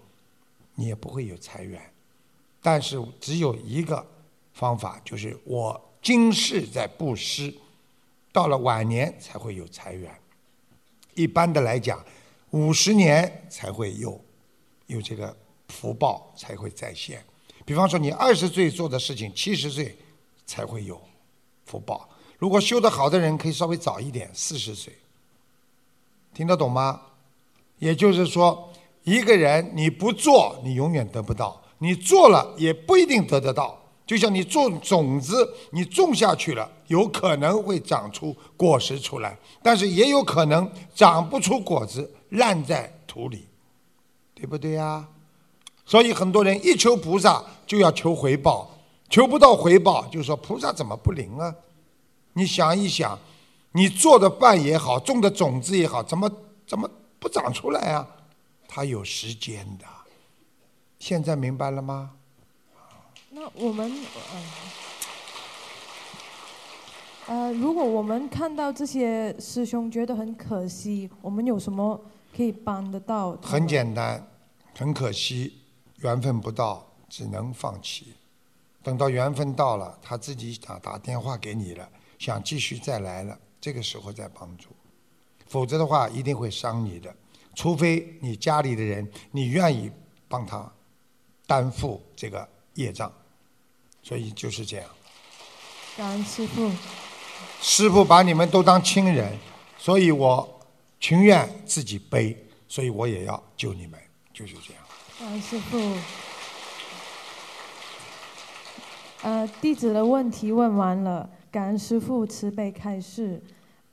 [0.76, 1.82] 你也不会有财源。
[2.62, 4.06] 但是只有一个
[4.54, 7.54] 方法，就是我今世在布施，
[8.32, 10.14] 到了晚年才会有财源。
[11.20, 12.02] 一般的来讲，
[12.52, 14.18] 五十年才会有
[14.88, 15.36] 有这个
[15.68, 17.22] 福报才会再现。
[17.66, 19.98] 比方说，你二十岁做的事情，七十岁
[20.46, 20.98] 才会有
[21.66, 22.08] 福报。
[22.38, 24.94] 如果修得好的人，可以稍微早一点，四十岁。
[26.34, 27.02] 听得懂吗？
[27.80, 28.72] 也就是说，
[29.04, 33.78] 一个人你不做，你永远得不到；你做了，也不一定得得到。
[34.08, 43.48] 就像你种种子，你种下去了，有可能会长出果实出来，但是也有可能长不出果子，烂在土里，
[44.36, 45.08] 对不对呀？
[45.86, 48.70] 所以很多人一求菩萨就要求回报，
[49.10, 51.54] 求不到回报就说菩萨怎么不灵啊？
[52.34, 53.18] 你想一想，
[53.72, 56.30] 你做的饭也好，种的种子也好，怎么
[56.68, 58.08] 怎么不长出来啊？
[58.68, 59.86] 它有时间的。
[61.00, 62.12] 现在明白了吗？
[63.30, 64.22] 那我们呃
[67.30, 72.04] 呃，如果我们看到这些师兄觉得很可惜，我们有什么
[72.36, 73.38] 可以帮得到？
[73.44, 74.28] 很简单，
[74.76, 75.54] 很可惜，
[75.98, 78.16] 缘分不到，只能放弃。
[78.82, 81.88] 等到缘分到了，他自己打打电话给你了，
[82.18, 84.70] 想继续再来了，这个时候再帮助。
[85.46, 87.16] 否则的话，一定会伤你的。
[87.54, 89.92] 除非你家里的人，你愿意
[90.28, 90.68] 帮他
[91.46, 93.14] 担负这个业障，
[94.02, 94.90] 所以就是这样。
[95.96, 96.72] 感恩师傅，
[97.62, 99.32] 师傅把你们都当亲人，
[99.78, 100.48] 所以我
[101.00, 102.36] 情愿自己背，
[102.68, 104.00] 所以我也要救你们，
[104.34, 104.84] 就是这样。
[105.20, 105.78] 感恩师傅。
[109.22, 113.44] 呃，弟子的问题问完了，感恩师父慈悲开示，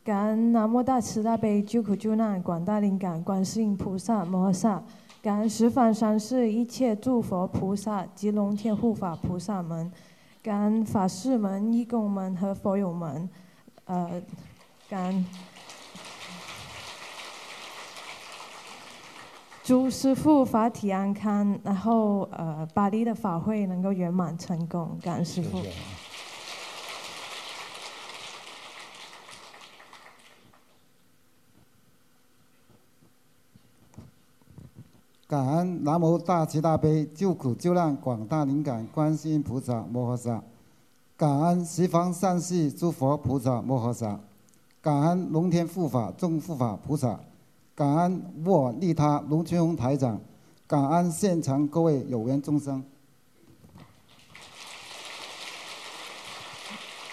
[0.05, 4.81] 感恩南无大慈大悲救苦救难广大灵感观世音菩萨摩诃萨，
[5.21, 9.91] 感恩十方三世一切诸佛菩萨及龙天护法菩萨们，
[10.41, 13.29] 感恩法师们、义工们和佛友们，
[13.87, 14.23] 呃，
[14.89, 15.27] 感恩。
[19.63, 25.61] 朱师傅法体安康，然后呃，巴黎的法会能够圆满成功，感恩师傅。
[35.29, 40.41] 感恩南无大慈大悲救苦救难广大灵感观世音菩萨摩诃萨，
[41.17, 44.21] 感恩十方善世诸佛菩萨摩诃萨，
[44.83, 47.19] 感恩龙天护法众护法菩萨。
[47.75, 50.21] 感恩我利他龙群红台长，
[50.67, 52.85] 感恩现场各位有缘众生。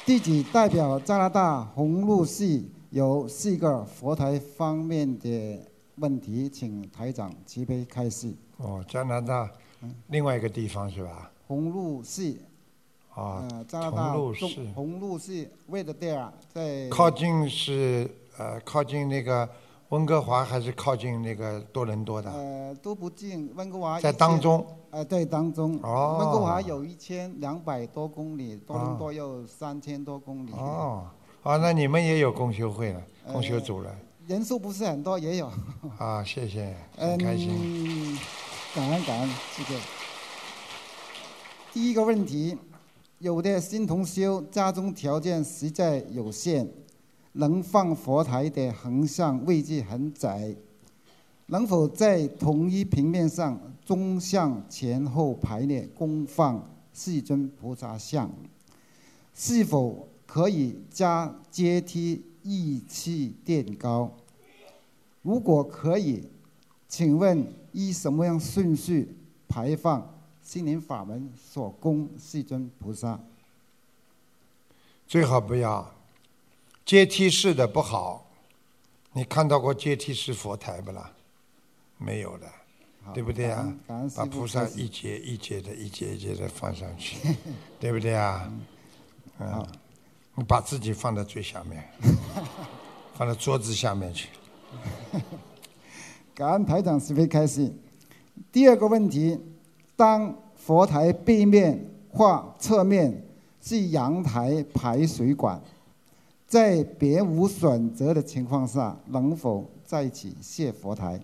[0.06, 5.58] 弟子代表加拿大红路系有四个佛台方面的
[5.96, 8.34] 问题，请台长慈悲开示。
[8.58, 9.50] 哦，加拿大
[10.08, 11.32] 另外一个地方是吧？
[11.48, 12.42] 红路系。
[13.16, 14.74] 啊，加拿大红路系。
[14.76, 16.88] 红路是位的地儿在。
[16.90, 19.50] 靠近是呃，靠近那个。
[19.90, 22.32] 温哥华还是靠近那个多伦多的？
[22.32, 24.66] 呃，都不近，温哥华在当中。
[24.90, 25.80] 呃，对，当中。
[25.84, 26.18] 哦。
[26.20, 30.52] 温哥华有一千两百多公里，多伦多有三千多公里。
[30.54, 31.06] 哦，
[31.44, 33.96] 哦，那你们也有公修会了，公修组了。
[34.26, 35.52] 人数不是很多，也有。
[36.00, 37.52] 啊，谢谢，很开心。
[37.54, 38.18] 嗯，
[38.74, 39.78] 感恩感恩，谢谢。
[41.72, 42.58] 第一个问题，
[43.24, 46.70] 有的新同修家中条件实在有限。
[47.32, 50.54] 能放佛台的横向位置很窄，
[51.46, 58.30] 能否在同一平面上中向前后排列供放四尊菩萨像？
[59.34, 64.12] 是否可以加阶梯一气垫高？
[65.22, 66.28] 如果可以，
[66.90, 69.16] 请问依什么样顺序
[69.48, 70.13] 排放
[70.44, 73.20] 心灵法门所供世尊菩萨？
[75.08, 75.90] 最好不要。
[76.86, 78.30] 阶梯式的不好，
[79.14, 81.12] 你看到过阶梯式佛台不啦？
[81.98, 82.48] 没有的，
[83.14, 83.74] 对不对啊？
[84.16, 87.18] 把菩萨一节一节的、一节一节的放上去，
[87.80, 88.52] 对不对啊？
[89.40, 89.66] 嗯，
[90.36, 91.90] 你把自己放在最下面，
[93.16, 94.28] 放在桌子下面去。
[96.36, 97.74] 感恩台长慈悲开示。
[98.52, 99.40] 第二个问题：
[99.96, 103.24] 当佛台背面或侧面
[103.62, 105.62] 是阳台排水管。
[106.46, 111.20] 在别无选择的情况下，能否在一起谢佛台？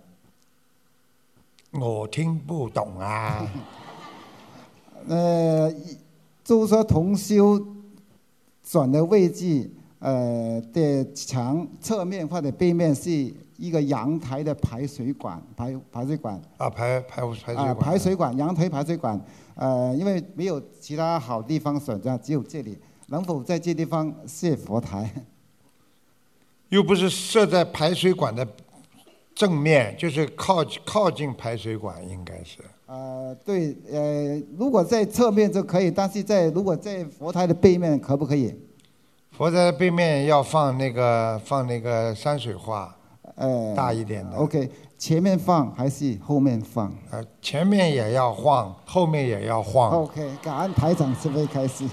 [1.72, 3.48] 我听不懂啊。
[5.08, 5.72] 呃，
[6.44, 7.64] 就是说同修
[8.64, 16.42] 转的位置，呃的墙侧面或者背面是一个阳台的排水管，排排水管。
[16.58, 17.68] 啊，排排排水管。
[17.68, 19.20] 啊，排水管，阳台排水管。
[19.56, 22.78] 呃，因为没有其他好地方选择，只有这里。
[23.08, 25.12] 能否在这地方设佛台？
[26.70, 28.48] 又不是设在排水管的
[29.36, 32.60] 正面，就是靠靠近排水管，应该是。
[32.86, 38.54] 呃，对，呃，如果在侧面就可以，但是在如果在佛台的背面可不可以？
[39.32, 42.96] 佛台的背面要放那个放那个山水画，
[43.40, 44.36] 呃，大一点的。
[44.36, 46.94] OK，前面放还是后面放？
[47.10, 49.92] 呃，前面也要晃，后面也要晃。
[49.92, 51.86] OK，感恩台长慈悲开始。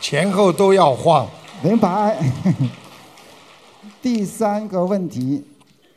[0.00, 1.26] 前后都要晃，
[1.62, 2.22] 明白。
[4.02, 5.42] 第三个问题，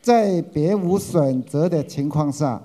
[0.01, 2.61] 在别无选择的情况下，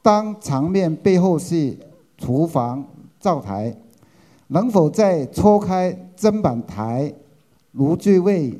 [0.00, 1.76] 当场面背后是
[2.16, 2.86] 厨房
[3.18, 3.76] 灶台，
[4.46, 7.12] 能否在搓开砧板台、
[7.72, 8.56] 炉具位、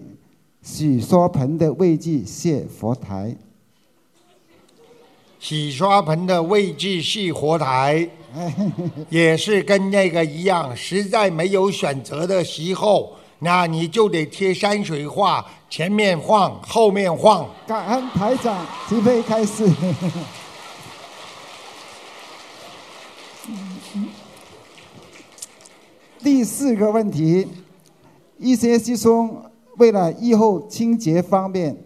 [0.71, 3.35] 洗刷盆的位置是佛台？
[5.41, 8.11] 洗刷盆的位置是佛台。
[9.09, 17.49] 也是跟那个一样，实在没有选择的时候，那你就得贴山水画，前面晃，后面晃。
[17.67, 19.67] 感恩台长，准备开始。
[26.23, 27.49] 第四个问题，
[28.37, 29.48] 一些师兄
[29.79, 31.77] 为了以后清洁方便，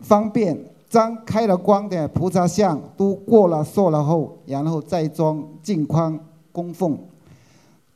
[0.00, 0.58] 方便
[0.88, 6.18] 将开了光的菩萨像都过了塑了后，然后再装镜框
[6.50, 6.98] 供奉。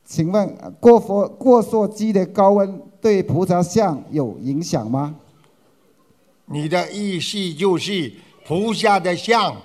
[0.05, 5.15] 请问呃过佛过塑机的高温对菩萨像有影响吗？
[6.45, 8.11] 你的意思就是
[8.45, 9.55] 菩萨的像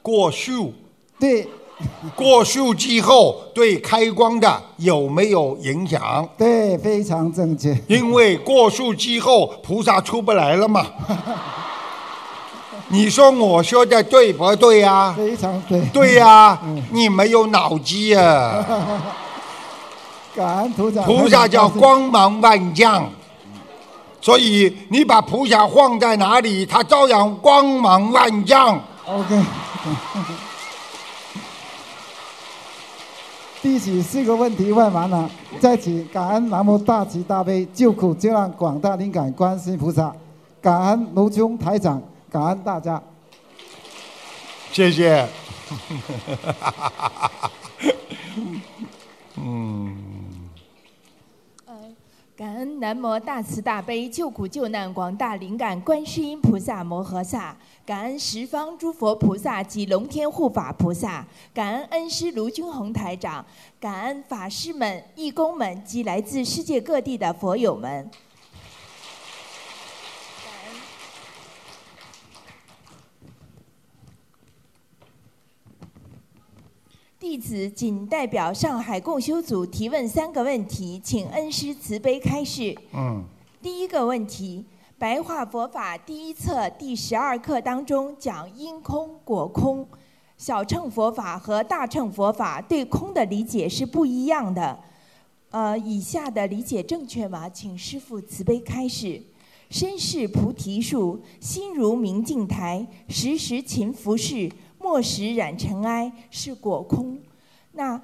[0.00, 0.72] 过塑，
[1.18, 1.46] 对
[2.16, 6.28] 过数之后对开光的有没有影响？
[6.36, 7.76] 对，非常正确。
[7.86, 10.86] 因为过数之后菩萨出不来了嘛。
[12.88, 15.80] 你说我说的对不对呀、非常对。
[15.92, 16.58] 对呀、
[16.90, 18.64] 你没有脑机啊！
[20.36, 21.02] 感恩菩萨。
[21.02, 23.08] 菩萨叫光芒万丈，
[24.20, 28.78] 所以你把菩萨放在哪里，他照样光芒万丈。
[29.06, 29.42] OK。
[33.62, 40.12] 第起四个问题问完了，再请感恩南无大慈大悲救苦救难广大灵感观世音菩萨，
[40.60, 43.00] 感恩卢兄台长，感恩大家。
[44.72, 45.28] 谢谢。
[49.38, 49.96] 嗯，
[52.42, 61.24] 感恩南无大慈大悲救苦救难广大灵感观世音菩萨摩诃萨，感恩十方诸佛菩萨及龙天护法菩萨，
[61.54, 63.46] 感恩恩师卢军宏台长，
[63.78, 68.10] 感恩法师们、义工们及来自世界各地的佛友们。
[77.22, 82.76] 弟子仅代表上海共修组提问三个问题，请恩师慈悲开示。
[82.92, 83.22] 嗯，
[83.62, 84.64] 第一个问题，
[84.98, 89.86] 白话佛法第一册第十二课当中讲因空果空，
[90.36, 94.76] 小乘佛法和大乘佛法对空的理解是不一样的。
[95.50, 97.48] 呃，以下的理解正确吗？
[97.48, 99.22] 请师父慈悲开示。
[99.70, 104.52] 身是菩提树，心如明镜台，时时勤拂拭，
[104.82, 107.18] 莫使染尘埃，是果空。
[107.72, 108.00] 那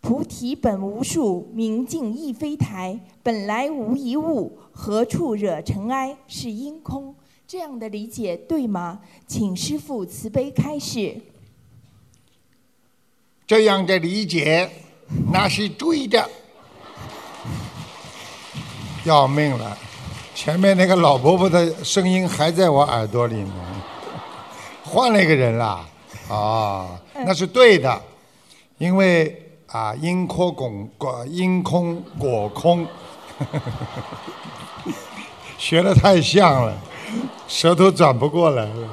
[0.00, 6.16] 菩提本无树，明镜亦非台，本来无一物，何处惹尘埃？
[6.28, 7.14] 是因空。
[7.46, 9.00] 这样的理解对吗？
[9.26, 11.20] 请师父慈悲开示。
[13.44, 14.70] 这样的理解
[15.32, 16.30] 那是对的。
[19.04, 19.76] 要命了，
[20.34, 23.82] 前面那个老婆婆的声音还在我耳朵里呢，
[24.84, 25.89] 换了一个人啦。
[26.30, 28.00] 啊，那是对的，
[28.78, 32.86] 因为啊，因空果果因空果空，
[35.58, 36.74] 学的太像了，
[37.48, 38.88] 舌头转不过来了，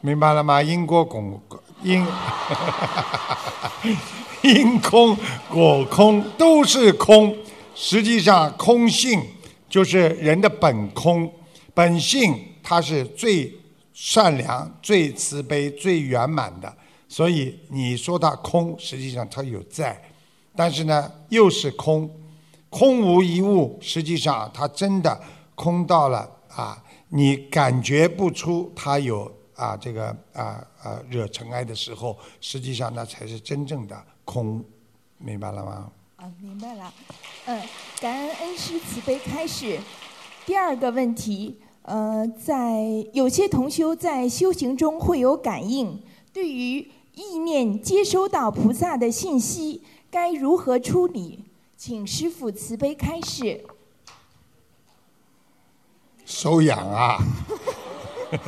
[0.00, 0.62] 明白了吗？
[0.62, 1.22] 因果果
[1.82, 2.04] 因
[4.42, 5.16] 因空
[5.48, 7.36] 果空都是空，
[7.74, 9.22] 实际上空性
[9.68, 11.30] 就是人的本空，
[11.74, 13.52] 本性它是最
[14.04, 16.76] 善良、最慈悲、最圆满的，
[17.08, 19.96] 所以你说它空，实际上它有在，
[20.56, 22.10] 但是呢又是空，
[22.68, 25.16] 空无一物，实际上它真的
[25.54, 34.64] 空到了啊，你感觉不出它有啊这个啊啊惹尘埃的时候，实际上那才是真正的空，
[35.18, 35.92] 明白了吗？
[36.16, 36.92] 啊，明白了。
[37.46, 37.62] 嗯，
[38.00, 39.78] 感恩恩师慈悲开示。
[40.44, 46.00] 第二个问题，呃，在有些同修在修行中会有感应，
[46.32, 51.44] 对于意念接收到菩萨的信息，该如何处理？
[51.76, 53.64] 请师父慈悲开示。
[56.24, 57.18] 手痒啊！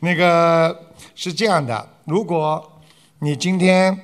[0.00, 2.80] 那个是这样的，如果
[3.20, 3.96] 你今天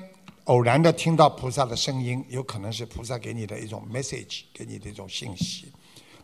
[0.45, 5.72] 偶然的听到菩萨的声音，有可能是菩萨给你的一种 message，给你的一种信息。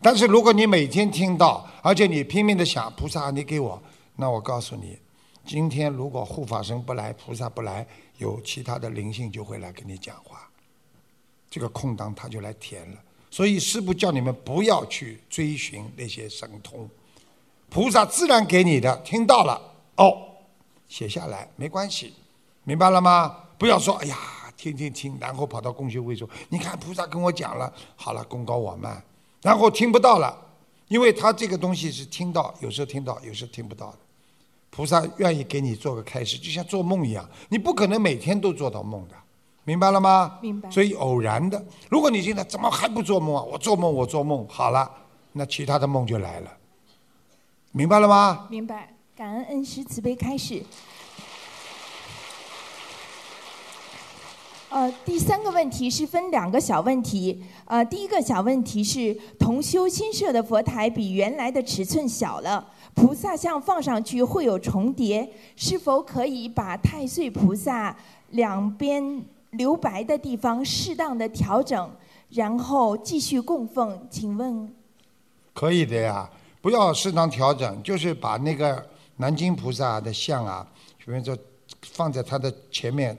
[0.05, 3.83] 但是如果你每天听到，而且你拼命的想菩萨，你给我，
[4.17, 4.99] 那我告诉你，
[5.47, 7.87] 今天如果护法神不来，菩萨不来，
[8.19, 10.47] 有其他的灵性就会来跟你讲话，
[11.49, 12.99] 这个空档他就来填了。
[13.31, 16.87] 所以师父叫你们不要去追寻那些神通，
[17.71, 19.59] 菩萨自然给你的，听到了
[19.97, 20.19] 哦，
[20.87, 22.13] 写下来没关系，
[22.65, 23.35] 明白了吗？
[23.57, 24.19] 不要说哎呀，
[24.55, 29.03] 听听听，然后跑到共修会说，你看菩萨跟我讲了，好了，功高我慢，
[29.45, 30.35] 然后听不到了，
[30.89, 33.99] 因为他这个东西是听到，有时候听到，有时候听不到的。
[34.71, 39.15] 菩萨愿意给你做个开始，就像做梦一样，你不可能每天都做到梦的。
[39.65, 40.39] 明白了吗？
[40.41, 43.43] 明白所以偶然的，如果你现在怎么还不做梦啊？
[43.43, 44.91] 我做梦，我做梦，好了，
[45.33, 46.51] 那其他的梦就来了。
[47.73, 48.47] 明白了吗？
[48.51, 50.65] 明白，感恩恩师慈悲开示。
[54.75, 57.41] 呃，第三个问题是分两个小问题。
[57.65, 67.97] 呃，第一个小问题是，同修新设的佛台比原来的尺寸小了，菩萨像放上去会有重叠，是否可以把太岁菩萨
[68.31, 71.89] 两边留白的地方适当的调整，
[72.31, 74.09] 然后继续供奉？
[74.11, 74.69] 请问？
[75.53, 76.29] 可以的呀，
[76.61, 78.85] 不要适当调整，就是把那个
[79.19, 80.67] 南京菩萨的像啊，
[80.99, 81.39] 比如说
[81.93, 83.17] 放在他的前面，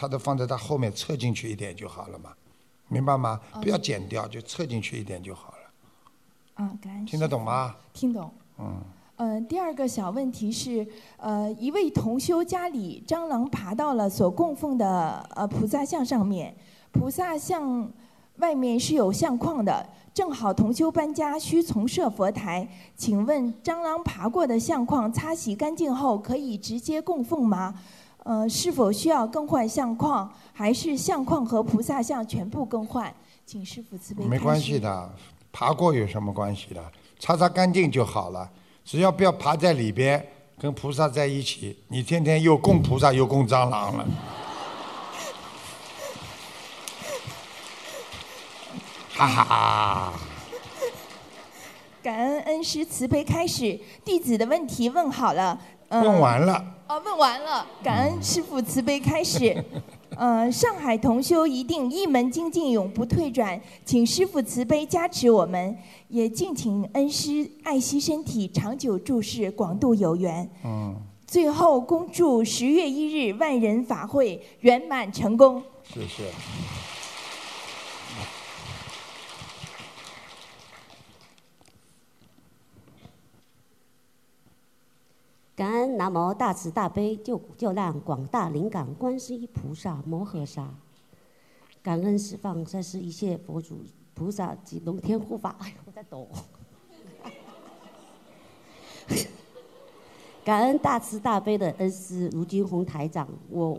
[0.00, 2.30] 他都放在它后面侧进去一点就好了嘛，
[2.88, 3.38] 明白吗？
[3.60, 5.58] 不要剪掉，就侧进去一点就好了。
[6.56, 7.04] 嗯，感恩。
[7.04, 7.76] 听得懂吗？
[7.92, 8.30] 听懂。
[8.58, 8.80] 嗯。
[9.16, 10.86] 嗯，第二个小问题是，
[11.18, 16.56] 呃，一位同修家里蟑螂爬到了所供奉的呃菩萨像上面，
[16.90, 17.92] 菩萨像
[18.38, 19.86] 外面是有相框的。
[20.14, 27.74] 正好同修搬家需重设佛台，请问蟑螂爬过的相框擦洗干净后可以直接供奉吗？
[28.24, 33.12] 呃，是否需要更换相框，还是相框和菩萨像全部更换？
[33.46, 34.24] 请师傅慈悲。
[34.24, 35.10] 没关系的，
[35.50, 36.92] 爬过有什么关系的？
[37.18, 38.48] 擦擦干净就好了，
[38.84, 40.24] 只要不要爬在里边，
[40.58, 44.06] 跟菩萨在一起，你天天又供菩萨又供蟑螂了。
[49.16, 50.12] 哈哈！
[52.02, 55.60] 感恩恩师慈悲开始，弟子的问题问好了。
[55.90, 56.64] 问完了。
[56.88, 57.66] 哦，问完了。
[57.82, 59.64] 感恩师父慈悲开始。
[60.16, 65.76] 呃， 上海同修一定一门精进，永不退转，请师父慈悲加持我们，
[66.08, 70.48] 也敬请恩师爱惜身体，长久住世，广度有缘。
[70.64, 70.96] 嗯。
[71.26, 75.62] 最后恭祝十月一日万人法会圆满成功。
[75.84, 76.24] 谢谢。
[85.60, 90.66] 感恩南无大慈大悲救苦救难广大灵感观世音菩萨摩诃萨，
[91.82, 93.84] 感恩释放三世一切佛祖
[94.14, 95.54] 菩萨及龙天护法。
[95.58, 96.26] 哎我在抖。
[100.42, 103.78] 感恩大慈大悲的恩师卢金红台长，我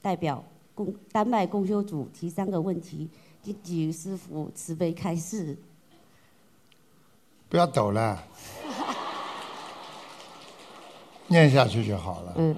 [0.00, 0.42] 代表
[0.74, 3.06] 公丹麦公修组提三个问题，
[3.62, 5.54] 请师傅慈悲开示。
[7.50, 8.18] 不要抖了。
[11.28, 12.34] 念下去就好了。
[12.36, 12.54] 嗯，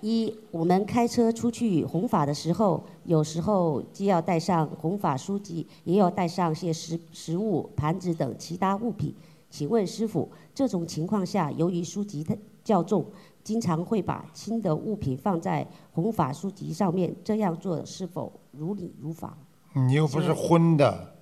[0.00, 9.14] 一，我们开车出去弘法的时候，有时候既要带上弘法书籍，也要带上些食食物、盘子等其他物品。
[9.50, 13.04] 请问师傅，这种情况下，由于书籍太较重，
[13.42, 19.36] 经常会把轻的物品放在弘法书籍上面，这样做是否如理如法？
[19.74, 21.14] 你又不是荤的，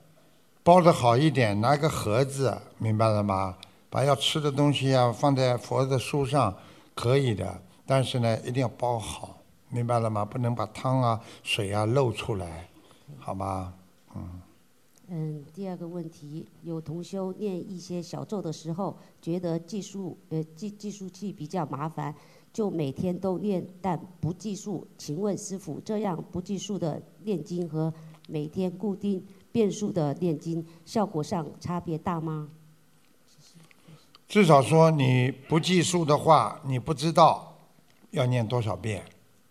[0.62, 3.56] 包的好一点，拿个盒子，明白了吗？
[3.90, 6.54] 把要吃的东西啊放在佛的书上。
[6.94, 9.38] 可以的，但是呢，一定要包好，
[9.68, 10.24] 明白了吗？
[10.24, 12.68] 不能把汤啊、水啊漏出来，
[13.18, 13.74] 好吗？
[14.14, 14.40] 嗯。
[15.08, 22.14] 嗯，第二个问题，有同修念一些小咒的时候，觉得计数呃计计数器比较麻烦，
[22.50, 24.86] 就每天都念，但不计数。
[24.96, 27.92] 请问师傅，这样不计数的念经和
[28.26, 32.48] 每天固定变数的念经，效果上差别大吗？
[34.32, 37.54] 至少说你不计数的话，你不知道
[38.12, 39.04] 要念多少遍，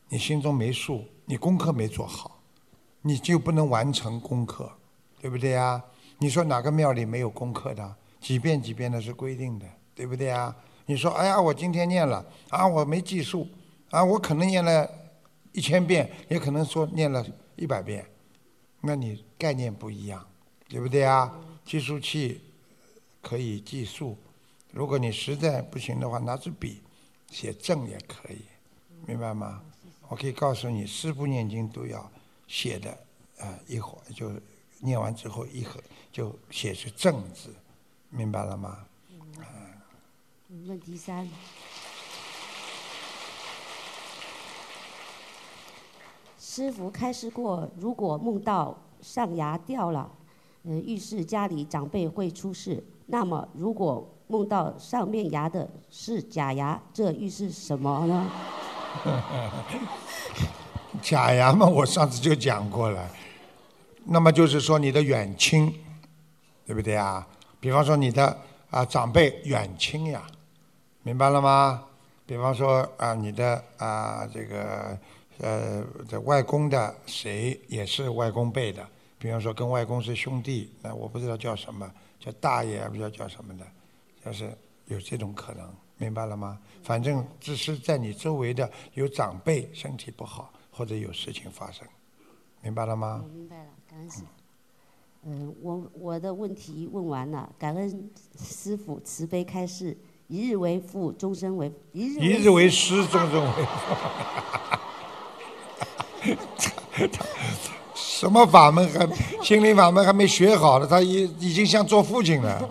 [0.10, 2.40] 你心中没数，你功课没做好，
[3.04, 4.68] 你就不能完成功课，
[5.20, 5.80] 对不对呀？
[6.18, 7.96] 你说哪个庙里没有功课的？
[8.20, 10.56] 几遍几遍的是规定的，对不对呀？
[10.88, 13.48] 你说哎呀，我今天念了啊，我没计数
[13.92, 14.90] 啊，我可能念了
[15.52, 17.24] 一千遍，也可能说念了
[17.56, 18.04] 一百遍，
[18.82, 20.26] 那你概念不一样，
[20.68, 21.32] 对不对呀？
[21.64, 22.42] 计数器
[23.22, 24.18] 可以计数。
[24.72, 26.82] 如果你实在不行的话，拿支笔
[27.30, 28.42] 写正也可以，
[29.06, 29.62] 明白吗？
[30.08, 32.10] 我可以告诉你，四部念经都要
[32.48, 32.92] 写的，
[33.40, 34.32] 啊，一会儿就
[34.80, 37.54] 念完之后一会就写出正字，
[38.10, 38.86] 明白了吗？
[39.10, 40.68] 嗯。
[40.68, 41.30] 问题三，
[46.38, 50.12] 师傅开示过，如果梦到上牙掉了，
[50.64, 52.84] 嗯，预示家里长辈会出事。
[53.06, 58.32] 那么如果梦到上面牙的是假牙，这预示什么呢？
[61.02, 63.10] 假牙嘛，我上次就讲过了。
[64.06, 65.74] 那么就是说你的远亲，
[66.66, 67.28] 对不对啊？
[67.60, 68.36] 比方说你的
[68.70, 70.24] 啊长辈远亲呀，
[71.04, 71.84] 明白了吗？
[72.26, 74.98] 比方说啊你的啊这个
[75.40, 78.82] 呃这外公的谁也是外公辈的，
[79.20, 83.66] 比方说跟外公是兄弟，那我不知道叫什么，叫大爷不知道叫什么的。
[84.24, 84.56] 要是
[84.86, 86.60] 有这种可能，明白了吗？
[86.84, 91.88] 反正只是在你周围的有长辈身体不好，或者有事情发生，
[92.62, 93.28] 明白了吗我？
[93.30, 94.26] 明白了，感恩师傅。
[95.24, 98.12] 嗯，我我的问题问完了，感恩
[98.44, 99.96] 师傅慈悲开示，
[100.28, 103.66] 一日为父，终身为一日一日为师，终身为父。
[107.96, 109.08] 什么法门还
[109.44, 112.70] 心灵法门还没学好呢，他已已经像做父亲了。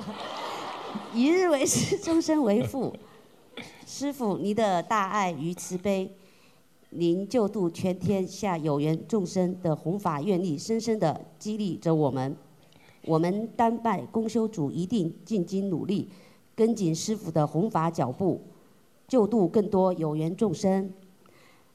[1.13, 2.95] 一日为师，终身为父。
[3.85, 6.09] 师傅，您的大爱与慈悲，
[6.91, 12.37] 您救度全天下有缘众生的弘法愿力，深深的激励着我们。
[13.07, 16.09] 我们丹拜公修组一定尽心努力，
[16.55, 18.41] 跟紧师傅的弘法脚步，
[19.09, 20.93] 救度更多有缘众生。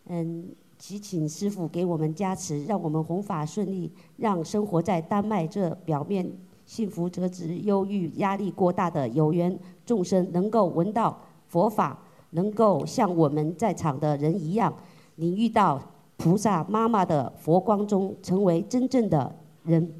[0.05, 0.47] 嗯，
[0.79, 6.31] 祈请师傅给我们加持，让我们弘法顺利，让生活在丹麦这表面
[6.65, 11.97] 幸福折直、忧郁、压力过大的有缘众生，能够闻到佛法，
[12.31, 14.73] 能够像我们在场的人一样，
[15.15, 15.81] 你遇到
[16.17, 19.91] 菩萨妈妈的佛光中，成为真正的人。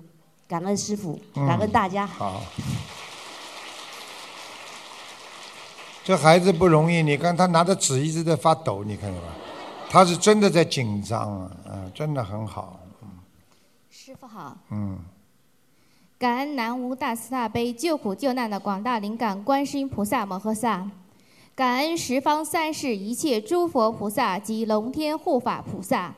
[0.47, 2.05] 感恩师傅，感恩大家。
[2.05, 2.39] 好，
[6.03, 9.27] 这孩子不容易，你看他拿着纸一直在发抖，你看见吧？
[9.89, 12.79] 他是真的在紧张啊，嗯，真的很好，
[13.89, 14.99] 师傅好，嗯，
[16.17, 20.89] 感恩南无大慈大悲救苦救难的广大灵感观世音菩萨摩诃萨，
[21.53, 26.15] 感恩十方三世一切诸佛菩萨及龙天护法菩萨，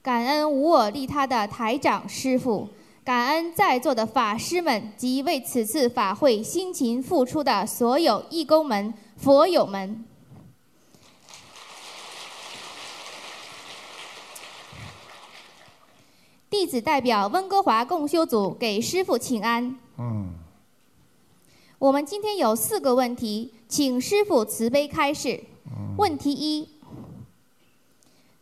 [0.00, 2.68] 感恩无我利他的台长师傅，
[3.04, 10.04] 感恩在座的法师们及为此次法会辛勤付出的所有义工们、佛友们。
[16.56, 19.76] 弟子代表温哥华共修组给师傅请安。
[19.98, 20.34] 嗯，
[21.80, 25.42] 我们今天有四个问题，请师傅慈悲开示。
[25.98, 26.68] 问题一：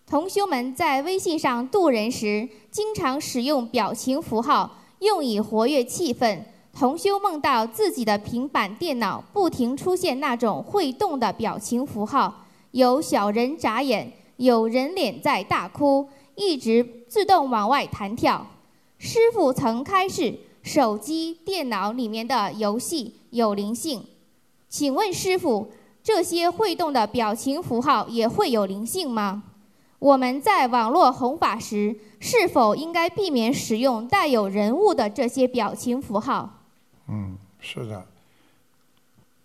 [0.07, 6.43] 同修们在微信上度人时，经常使用表情符号，用以活跃气氛。
[6.71, 18.47] 同修梦到自己的平板电脑不停出现那种会动的表情符号，有小人眨眼，有人脸在大哭，一直自动往外弹跳。
[18.97, 24.03] 师傅曾开示，手机、电脑里面的游戏有灵性。
[24.67, 25.71] 请问师傅，
[26.03, 29.43] 这些会动的表情符号也会有灵性吗？
[29.99, 36.63] 我们在网络弘法时，是否应该避免使用带有人物的这些表情符号？
[37.09, 38.07] 嗯，是的，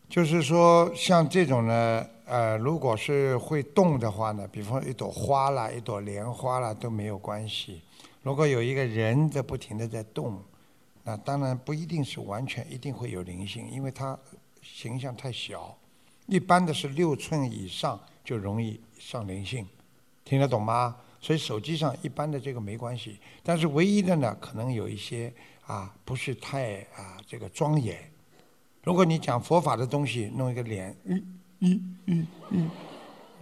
[0.08, 7.82] 就是说像这种呢，呃，如果是会动的话呢，比方一朵花啦、一朵莲花啦都没有关系。
[8.22, 10.38] 如果有一个人在不停的在动，
[11.04, 14.20] 那当然不一定是完全一定会有灵性，因为它
[14.62, 15.78] 形象太小。
[16.26, 19.66] 一般的是六寸以上就容易上灵性，
[20.26, 20.98] 听得懂吗？
[21.22, 25.34] 所以手机上一般的这个没关系，但是唯一的呢，可能有一些
[25.66, 27.98] 啊不是太啊这个庄严。
[28.84, 32.70] 如果你讲佛法的东西，弄一个脸，嗯嗯嗯嗯，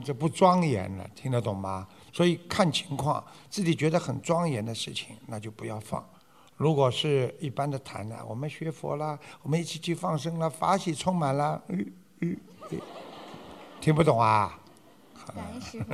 [0.03, 1.88] 这不庄严了，听得懂吗？
[2.13, 6.03] 所以看情况，自己觉得很庄严的事情，那就不要放。
[6.57, 12.38] 如果是一般的谈呢，我们学佛啦，我们一起去放生啦，法喜充满了，嗯嗯
[12.72, 12.80] 嗯，
[13.82, 14.57] 听不懂啊？
[15.28, 15.91] 感恩师傅。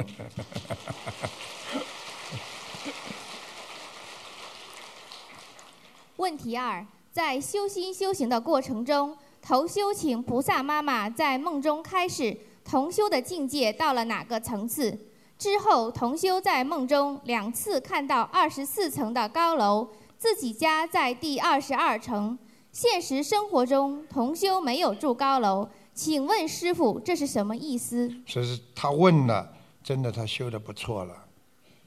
[6.18, 14.98] 问题二：在修心修行的过程中，同修请菩萨妈妈在梦中开始同修的境界到了哪个层次。
[15.38, 22.38] 之后，同修在梦中两次看到二十四层的高楼，自己家在第二十二层。
[22.72, 28.10] 现实生活中，同修没有住高楼，请问师傅，这是什么意思？
[28.28, 29.52] 所以他问了，
[29.84, 31.26] 真的他修的不错了。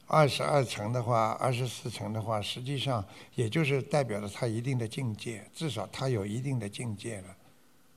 [0.07, 3.03] 二十二层的话，二十四层的话，实际上
[3.37, 7.35] 也就是代表了他一定的境界，至少他有一定的境界了，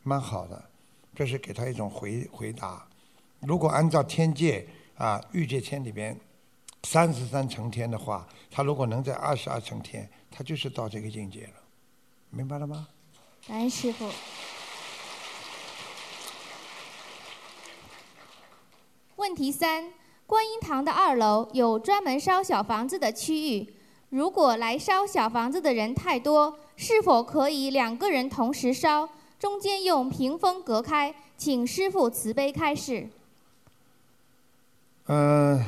[0.07, 0.69] 蛮好的。
[1.13, 2.87] 这是给他一种回回答。
[3.41, 4.65] 如果按照天界
[4.97, 6.17] 啊欲界天里边
[6.83, 11.53] 三十三层天的话，他如果能在二十二层天，他就是到这个境界了，
[12.29, 12.87] 明白了吗？
[13.47, 14.09] 感恩师傅。
[19.15, 19.91] 问题三：
[20.25, 23.73] 观音堂的二楼有专门烧小房子的区域，
[24.09, 29.09] 如果来烧小房子的人太多，是否可以两个人同时烧，
[29.39, 31.13] 中间用屏风隔开？
[31.38, 33.07] 请师傅慈悲开示。
[35.05, 35.63] 嗯、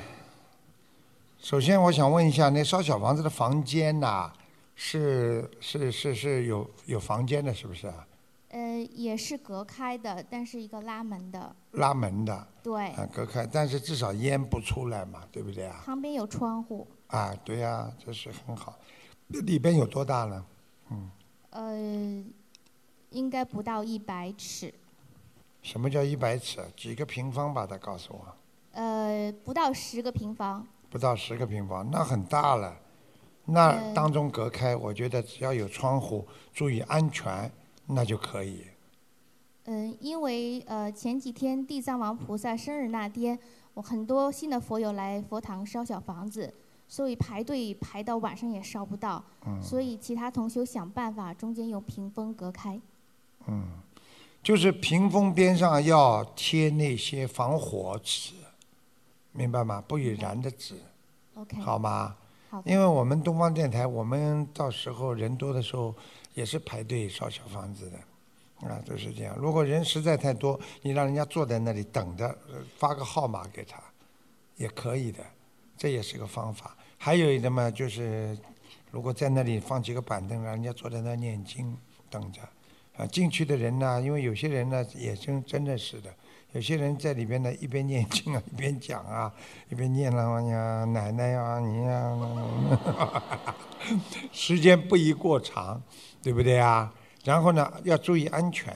[1.38, 4.34] 首先我想问一下，那烧小房子的房间呐、
[4.76, 8.08] 是是是是有有房间的，是不是啊？
[8.50, 15.84] 呃，也是隔开的，但是一个拉门的，拉门的，对，啊，隔开，但是至少烟不出来嘛，对不对啊？
[15.86, 18.76] 旁边有窗户，啊，对呀、这是很好。
[19.28, 20.46] 里边有多大呢？
[20.90, 21.12] 嗯，
[21.52, 22.24] 呃，
[23.12, 24.74] 应该不到一百尺，
[25.62, 26.60] 什么叫一百尺？
[26.76, 28.36] 几个平方把它告诉我。
[28.72, 32.78] 呃，不到十个平方，不到十个平方，那很大了。
[33.46, 37.52] 那嗯当中隔开，我觉得只要有窗户，注意安全，
[37.88, 38.64] 那就可以。
[39.66, 43.38] 嗯，因为呃前几天地藏王菩萨生日那天，
[43.74, 46.54] 我很多新的佛友来佛堂烧小房子，
[46.88, 52.80] 所以排队排到晚上也烧不到，嗯所以其他同修想办法中间用屏风隔开。
[53.50, 53.68] 嗯，
[54.42, 58.34] 就是屏风边上要贴那些防火纸，
[59.32, 59.84] 明白吗？
[59.88, 60.76] 不以燃的纸
[61.36, 62.16] ，OK，好吗？
[62.50, 65.94] 好因为我们东方电台，我们到时候人多的时候
[66.34, 69.36] 也是排队烧小房子的，啊，都是这样。
[69.38, 73.80] 如果人实在太多，你让人家坐在那里等着，呃发个号码给他，
[74.56, 75.24] 也可以的，
[75.78, 76.76] 这也是个方法。
[76.98, 78.38] 还有一个嘛，就是
[78.90, 81.78] 如果在那里放几个板凳，让人家坐在那念经
[82.10, 82.42] 等着。
[83.00, 86.14] 啊，进去的人呢，因为有些人呢也真真的是的，
[86.52, 89.34] 有些人在里边呢一边念经啊，一边讲啊，
[89.70, 93.24] 一边念了呀，奶奶呀，你呀，
[94.34, 95.82] 时间不宜过长，
[96.22, 96.94] 对不对啊？
[97.24, 98.76] 然后呢，要注意安全，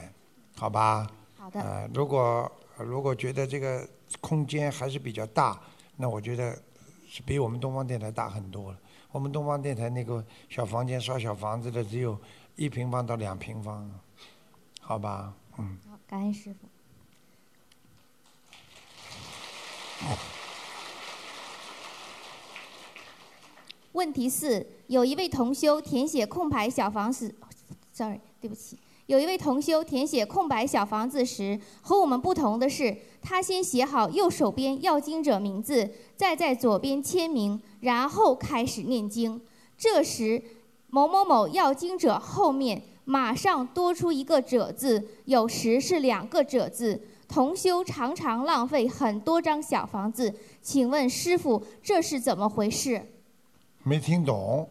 [0.56, 1.06] 好吧？
[1.38, 3.86] 好的呃，如果如果觉得这个
[4.22, 5.60] 空间还是比较大，
[5.98, 6.58] 那我觉得
[7.10, 8.78] 是比我们东方电台大很多了。
[9.12, 12.18] 我们东方电台那个小房间烧小房子的只有
[12.56, 13.88] 一平方到两平方，
[14.86, 15.34] 好吧？
[15.58, 15.78] 嗯。
[15.90, 16.68] 好，感恩师傅。
[23.94, 27.34] 问题四：有一位同修填写空白小房子
[27.94, 39.40] ，sorry，对不起，有一位同修填写空白小房子时，和我们不同的是，他先写好右手边要经者名字，再在左边签名，然后开始念经。
[39.78, 40.44] 这时，
[40.88, 47.01] 某某某要经者后面马上多出一个者字，有时是两个者字。
[47.28, 50.32] 同修常常浪费很多张小房子，
[50.62, 53.01] 请问师傅这是怎么回事？
[53.82, 54.70] 没听懂，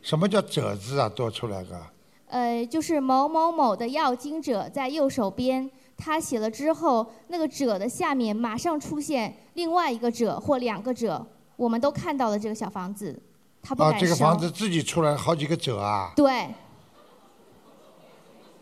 [0.00, 1.08] 什么叫“者”字啊？
[1.08, 1.80] 多出来个，
[2.28, 11.26] 呃，就是某某某的要经者在右手边，他写了之后，那个者的下面马上出现另外一个者或两个者，
[11.56, 13.20] 我们都看到了这个小房子，
[13.60, 13.92] 他不啊。
[13.98, 16.48] 这个房子自己出来好几个“者”啊，对，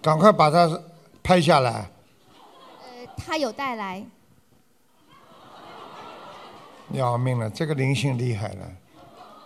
[0.08, 0.80] 赶快把它
[1.22, 1.90] 拍下来。
[2.80, 4.02] 呃，他有带来，
[6.92, 8.66] 要命了，这个灵性厉害了，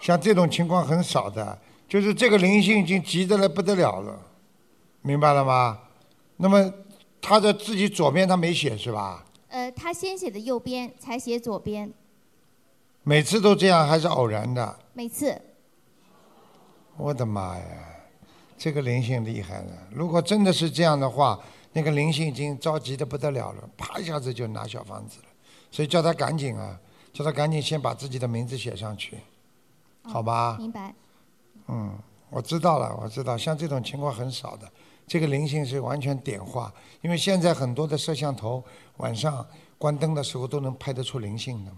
[0.01, 1.59] 像这种情况很少的，
[1.89, 4.17] 就是这个灵性已经急得来不得了了，
[5.01, 5.81] 明白了吗？
[6.37, 6.73] 那么
[7.21, 9.25] 他的自己左边他没写是吧？
[9.49, 11.93] 呃，他先写的右边，才写左边，
[13.03, 14.79] 每次都这样还是偶然的？
[14.93, 15.43] 每次。
[16.97, 17.65] 我的妈呀，
[18.63, 19.89] 这个灵性厉害了！
[19.91, 21.37] 如果真的是这样的话，
[21.73, 25.27] 那个灵性已经着急的不得了了，啪一下子就拿小房子了。
[25.73, 26.79] 所以叫他赶紧啊，
[27.13, 29.19] 叫他赶紧先把自己的名字写上去，
[30.03, 30.57] 好吧？
[30.61, 30.95] 明白。
[31.67, 31.99] 嗯，
[32.31, 34.71] 我知道了，我知道，像这种情况很少的，
[35.09, 38.63] 这个灵性是完全点化，因为现在很多的摄像头
[38.99, 39.45] 晚上
[39.77, 41.73] 关灯的时候都能拍得出灵性的，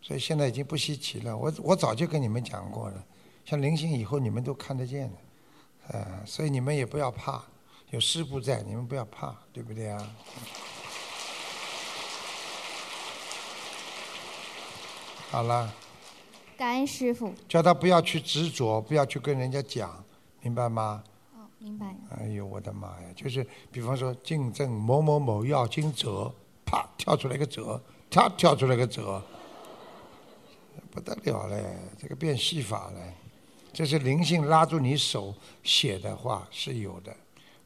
[0.00, 1.36] 所以现在已经不稀奇了。
[1.36, 3.04] 我我早就跟你们讲过了，
[3.44, 5.16] 像灵性以后你们都看得见的，
[5.88, 7.42] 呃，所以你们也不要怕，
[7.90, 10.10] 有师傅在，你们不要怕，对不对啊？
[15.30, 15.72] 好了。
[16.56, 17.32] 感恩师傅。
[17.48, 20.04] 叫他不要去执着，不要去跟人家讲，
[20.42, 21.02] 明白吗？
[21.34, 21.96] 哦，明白。
[22.18, 23.08] 哎呦，我的妈呀！
[23.16, 26.30] 就是比方说竞争某某某要经折，
[26.64, 29.22] 啪跳出来个折，跳跳出来个折，
[30.90, 31.64] 不得了嘞！
[31.98, 33.00] 这个变戏法了，
[33.72, 37.14] 这是灵性拉住你手写的话是有的。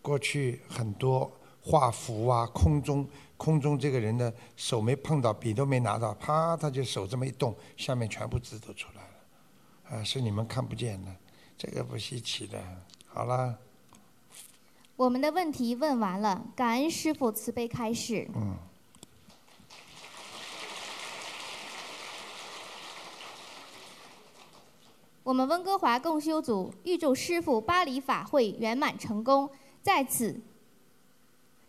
[0.02, 1.30] 过去很多
[1.62, 11.10] 画符啊，空中空中这个人的手没碰到，笔都没拿到，啪他就手这么一动，下面全部字都出来了，啊，是你们看不见的，
[11.56, 12.62] 这个不稀奇的。
[13.06, 13.58] 好了。
[14.96, 18.28] 我们的问题问完了，感恩师傅慈悲开示。
[18.34, 18.56] 嗯。
[25.24, 29.48] 我们温哥华共修组预祝师傅巴黎法会圆满成功，
[29.80, 30.38] 在此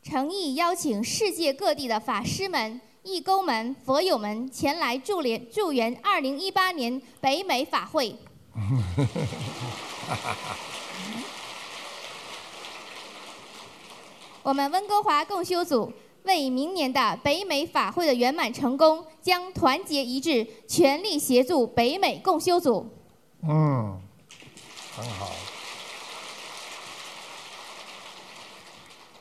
[0.03, 8.13] 诚意邀请世界各地的法师们、义工们、佛友们前来助联助缘2018年北美法会。
[14.43, 15.93] 我们温哥华共修组
[16.23, 22.85] 为明年的北美法会的圆满成功，将团结一致，全力协助北美共修组。
[23.47, 24.01] 嗯，
[24.95, 25.31] 很好。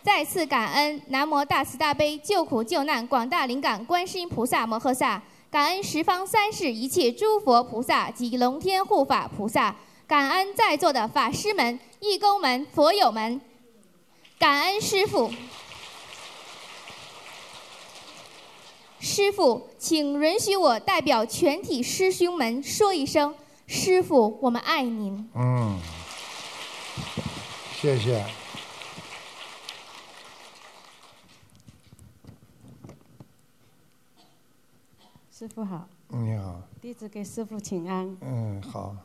[0.03, 9.75] 再次感恩南无大慈大悲救苦救难广大灵感观世音菩萨摩诃萨，感恩十方三世一切诸佛菩萨及龙天护法菩萨，
[10.07, 13.41] 感恩在座的法师们、义工们、佛友们，
[14.39, 15.31] 感恩师父。
[19.01, 23.35] 师父，请允许我代表全体师兄们说一声
[23.67, 25.79] ：“师傅，我们爱您。”嗯，
[27.73, 28.25] 谢谢。
[35.31, 36.63] 师傅好，你好。
[36.81, 38.17] 弟子给师傅请安。
[38.21, 38.97] 嗯，好。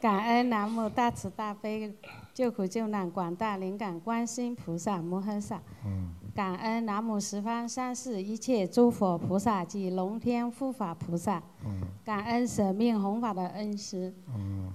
[0.00, 1.94] 感恩南无大慈大悲
[2.34, 5.62] 救苦救难广大灵感观世音菩萨摩诃萨。
[5.84, 6.14] 嗯。
[6.34, 11.42] 感恩南无十方三世一切诸佛菩萨及龙天护法菩萨。
[11.64, 11.80] 嗯。
[12.04, 14.14] 感恩舍命弘法的恩师。
[14.36, 14.72] 嗯。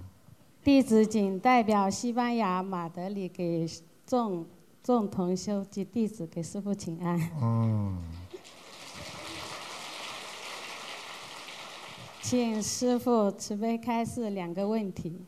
[0.63, 3.67] 弟子仅代表西班牙马德里给
[4.05, 4.45] 众
[4.83, 7.19] 众同修及弟子给师傅请安。
[7.41, 7.97] 嗯。
[12.21, 15.21] 请师傅慈悲开示两个问题：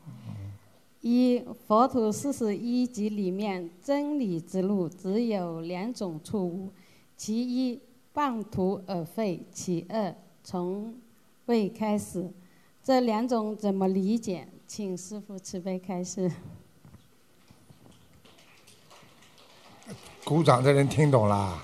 [1.07, 6.69] 一，佛土四十一集里面真理之路只有两种错误，
[7.15, 7.81] 其一
[8.11, 10.95] 半途而废，其二从
[11.45, 12.29] 未开始，
[12.83, 14.47] 这两种怎么理解？
[14.67, 16.29] 请师傅慈悲开示。
[20.25, 21.63] 鼓掌的人听懂啦？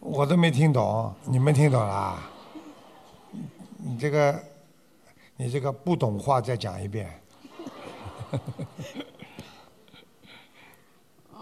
[0.00, 2.30] 我都没听懂，你们听懂啦？
[3.78, 4.44] 你这个，
[5.36, 7.20] 你这个不懂话，再讲一遍。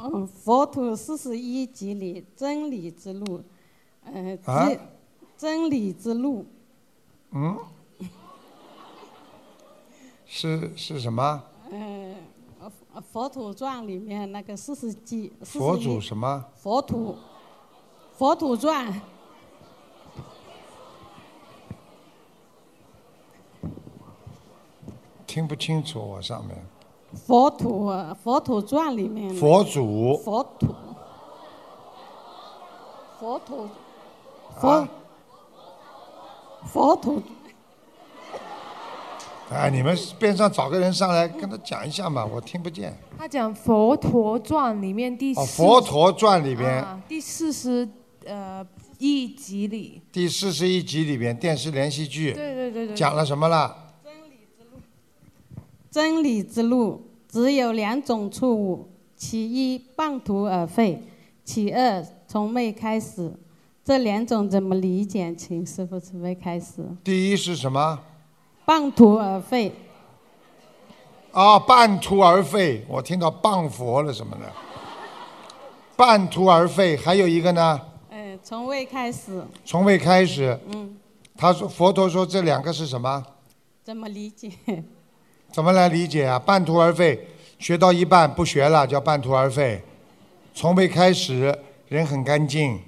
[0.01, 3.43] 嗯， 佛土四十一集里真理之路，
[4.05, 4.70] 呃，啊
[5.36, 6.47] 真理之路，
[7.32, 7.59] 嗯？
[10.26, 11.43] 是是什么？
[11.70, 12.14] 呃，
[12.93, 16.43] 佛佛土传里面那个四十集佛祖什么？
[16.57, 17.16] 佛土，
[18.16, 19.01] 佛土传，
[25.33, 26.55] 听不清楚，我上面。
[27.14, 27.91] 佛土
[28.22, 29.35] 佛土传里面。
[29.35, 30.14] 佛祖。
[30.18, 30.74] 佛土，
[33.18, 33.68] 佛土，
[34.61, 34.89] 佛、啊？
[36.66, 36.95] 佛。
[36.97, 37.22] 土，
[39.51, 42.95] 哎，你们边上找个人上来跟他讲一下嘛，我听不见。
[43.16, 47.89] 他讲《佛陀传》里面第哦，《、佛陀传》里边、啊、第四十
[48.26, 48.62] 呃
[48.99, 53.78] 一集里，第四十一集里边电视连续剧对对对对讲了什么了？
[55.93, 61.03] 真理之路只有两种错误，其一半途而废，
[61.45, 63.30] 其二从未开始。
[63.84, 65.34] 这两种怎么理解？
[65.34, 66.82] 请师傅慈悲开始。
[67.05, 67.99] 第一是什么？
[68.64, 69.70] 半途而废，
[71.32, 74.51] 啊，半途而废，我听到谤佛了什么的。
[75.95, 77.78] 半途而废，还有一个呢，
[78.09, 79.45] 呃，从未开始。
[79.62, 80.59] 从未开始。
[80.68, 80.97] 嗯，
[81.36, 83.22] 他说佛陀说这两个是什么？
[83.84, 84.51] 怎么理解？
[85.53, 86.38] 怎么来理解啊？
[86.38, 87.28] 半途而废，
[87.59, 89.82] 学到一半不学了叫半途而废。
[90.55, 91.57] 从未开始，
[91.88, 92.80] 人很干净，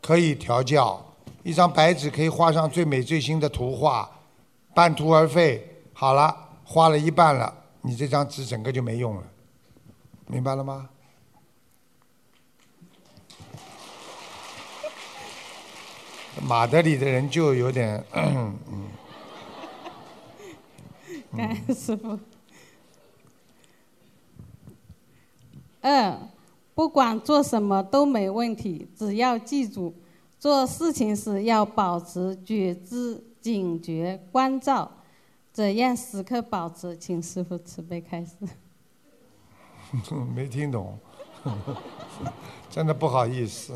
[0.00, 1.14] 可以调教。
[1.42, 4.10] 一张白纸可以画上最美最新的图画。
[4.74, 9.22] 半途而废，好了，画了一半了，你这张纸整个就没用了，
[10.26, 10.88] 明白了吗？
[16.42, 18.58] 马德里的人就有点，嗯，
[21.36, 22.18] 感恩师傅。
[25.80, 26.18] 二，
[26.74, 29.94] 不管做什么都没问题，只要记住，
[30.38, 34.90] 做事情时要保持觉知、警觉、关照。
[35.52, 36.96] 怎样时刻保持？
[36.96, 38.34] 请师傅慈悲开示。
[40.34, 40.98] 没听懂，
[42.68, 43.72] 真的不好意思。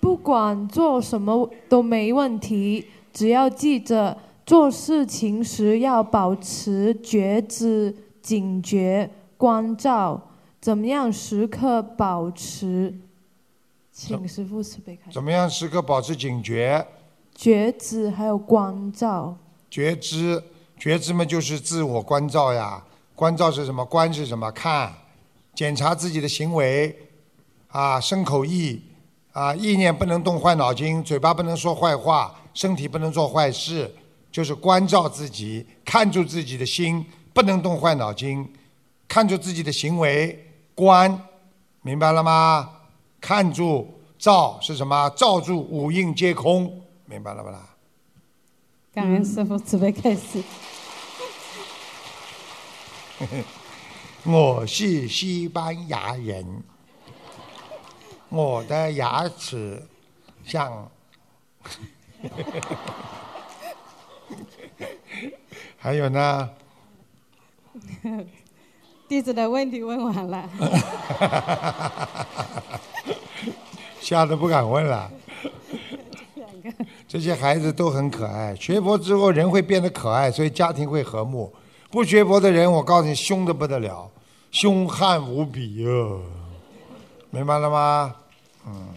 [0.00, 4.16] 不管做什么都没问题，只要记着
[4.46, 10.20] 做事情时要保持觉知、警觉、关照。
[10.60, 12.94] 怎么样时刻保持？
[13.90, 15.14] 请师傅慈悲开示。
[15.14, 16.86] 怎么样时刻保持警觉？
[17.34, 19.36] 觉知还有关照。
[19.70, 20.42] 觉知，
[20.78, 22.84] 觉知嘛就是自我关照呀。
[23.14, 23.84] 关照是什么？
[23.84, 24.50] 观是什么？
[24.52, 24.92] 看，
[25.54, 26.96] 检查自己的行为，
[27.68, 28.82] 啊，身口意，
[29.32, 33.94] 啊，意念不能动坏脑筋，嘴巴不能说坏话，身体不能做坏事，
[34.34, 38.52] 就是关照自己，看住自己的心，不能动坏脑筋，
[39.06, 41.28] 看住自己的行为，观，
[41.82, 42.68] 明白了吗？
[43.20, 45.08] 看住照是什么？
[45.10, 47.76] 照住五蕴皆空，明白了不啦？
[48.92, 50.42] 感恩师傅慈悲开示。
[54.26, 56.60] 我是西班牙人，
[58.30, 59.80] 我的牙齿
[60.44, 60.90] 像，
[65.84, 66.48] 还有呢？
[69.06, 70.48] 弟子的问题问完了。
[74.00, 75.10] 吓得不敢问了。
[77.06, 81.52] 这些孩子都很可爱，学佛之后人会变得可爱，所以家庭会和睦。
[81.90, 84.10] 不学佛的人，我告诉你，凶的不得了，
[84.50, 86.22] 凶悍无比哟，
[87.28, 88.14] 明白了吗？
[88.66, 88.88] 嗯。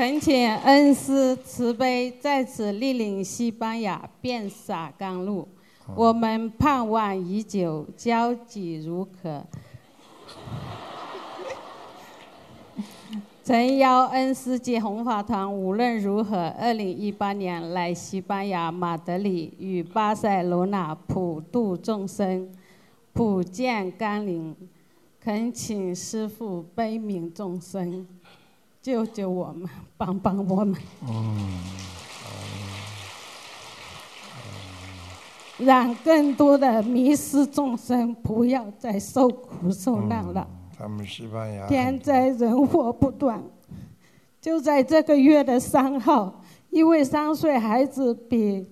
[0.00, 5.46] 恳请恩师慈悲在此莅临西班牙，遍洒甘露。
[5.94, 9.44] 我们盼望已久，交集如渴。
[13.44, 22.48] 诚邀恩师及弘法团无论如何，二零一八年来西班牙马德里与巴塞罗那普度众生，
[23.12, 24.56] 普见甘霖。
[25.22, 28.06] 恳请师父悲悯众生，
[28.82, 30.80] 救救我们，帮帮我们。
[31.08, 31.60] 嗯。
[35.58, 40.48] 让更多的迷失众生不要再受苦受难了。
[40.78, 43.42] 他们西班牙天灾人祸不断。
[44.40, 48.66] 就在这个月的三号，一位三岁孩子被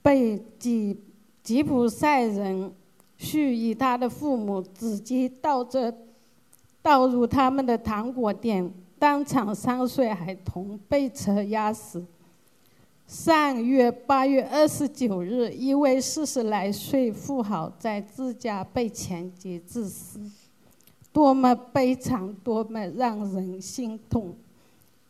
[0.00, 1.02] 被吉
[1.42, 2.72] 吉普赛人
[3.16, 5.92] 蓄意他的父母直接倒着
[6.80, 12.04] 倒入他们的糖果店，当场三岁孩童被车压死。
[13.06, 20.20] 上月八月二十九日，一位四十来岁富豪在自家被抢劫致死，
[21.14, 24.36] 多么悲惨，多么让人心痛！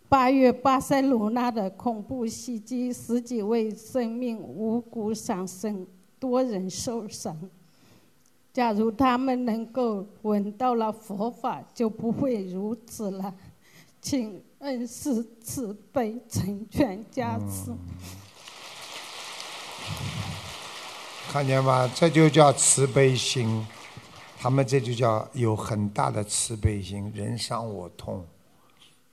[0.09, 5.85] 八月巴塞罗那的恐怖袭击，十几位生命无辜丧生，
[6.21, 7.37] 多人受伤。
[8.53, 13.35] 假如他们能够闻到了佛法，就不会如此了。
[14.01, 17.75] 请恩师慈悲成全加持。
[21.31, 21.89] 看见吗？
[21.95, 23.67] 这就叫慈悲心。
[24.39, 28.27] 他们这就叫有很大的慈悲心，人伤我痛。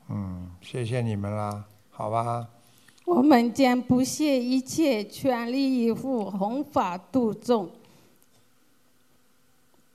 [0.07, 2.47] 嗯，谢谢你们啦，好吧。
[3.03, 7.69] 我们将不懈一切，全力以赴弘法度众。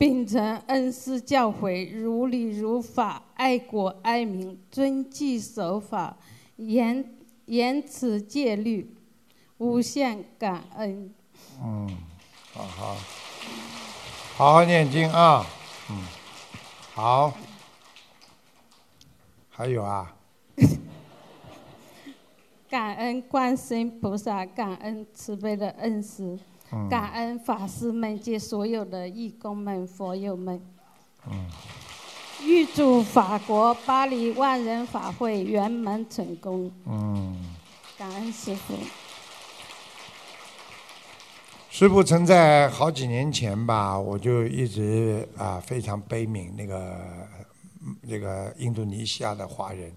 [0.02, 6.16] 秉承恩师教诲，如理如法，爱国爱民，遵纪守法，
[6.56, 8.92] 严严持戒律，
[9.58, 11.14] 无限感恩。
[11.62, 11.88] 嗯，
[12.52, 12.96] 好好，
[14.36, 15.46] 好好念经啊。
[15.88, 16.04] 嗯，
[16.94, 17.32] 好。
[19.50, 20.16] 还有啊。
[22.68, 26.36] 感恩观世音菩萨，感恩慈悲的恩师。
[26.88, 30.60] 感恩法师们及所有的义工们、佛友们。
[31.30, 31.46] 嗯。
[32.44, 36.70] 预祝法国巴黎万人法会圆满成功。
[36.86, 37.54] 嗯。
[37.96, 38.74] 感恩师傅。
[41.70, 46.98] 师傅曾在好几年前吧，我就一直啊非常悲悯那个
[48.02, 49.90] 那个印度尼西亚的华人，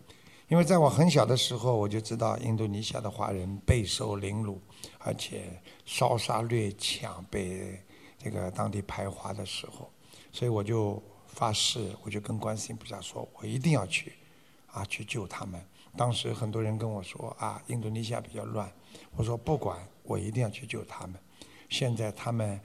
[0.48, 4.62] 因为在我很小的时候我就知道印度尼西亚的华人备受凌辱，
[5.06, 5.62] 而且。
[5.88, 7.80] 烧杀掠抢被
[8.18, 9.88] 这个当地排华的时候，
[10.32, 14.14] 所以我就发誓，我就跟观世音菩萨说，我一定要去，
[14.66, 15.64] 啊，去救他们。
[15.96, 18.68] 当时很多人跟我说啊，印度尼西亚比较乱，
[19.16, 21.16] 我说不管，我一定要去救他们。
[21.70, 22.60] 现在他们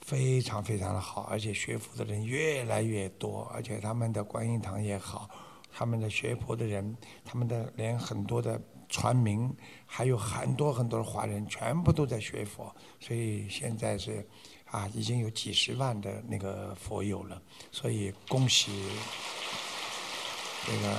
[0.00, 5.30] 非常非常的好，而且学佛的人越来越多，而且他们的观音堂也好，
[5.72, 8.60] 他们的学佛的人，他们的连很多的。
[8.90, 9.54] 传名
[9.90, 14.24] 还有很多很多的华人，全部都在学佛，所以现在是
[14.66, 17.40] 啊，已经有几十万的那个佛友了。
[17.72, 18.70] 所以恭喜
[20.66, 20.96] 这个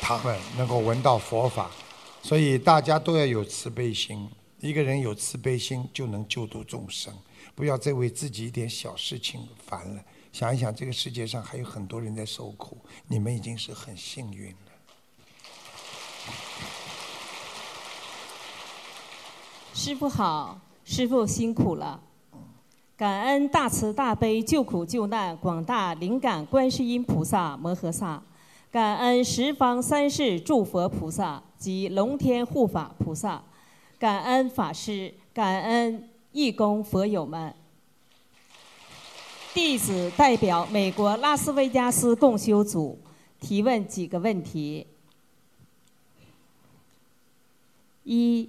[0.00, 1.70] 他们能够闻到佛法，
[2.20, 4.28] 所以大家都要有慈悲心。
[4.58, 7.14] 一个人有慈悲心，就能救度众生。
[7.54, 10.02] 不要再为自己一点小事情烦了。
[10.32, 12.76] 想一想，这个世界上还有很多人在受苦，
[13.06, 14.52] 你们已经是很幸运。
[19.76, 22.00] 师傅好，师傅辛苦了。
[22.96, 28.22] 感恩大慈大悲救苦救难广大灵感观世音菩萨摩诃萨，
[28.70, 33.42] 感恩十方三世诸佛菩萨及龙天护法菩萨，
[33.98, 37.52] 感恩法师，感恩义工佛友们，
[39.52, 42.96] 弟子代表美国拉斯维加斯共修组
[43.40, 44.86] 提问几个问题。
[48.04, 48.48] 一，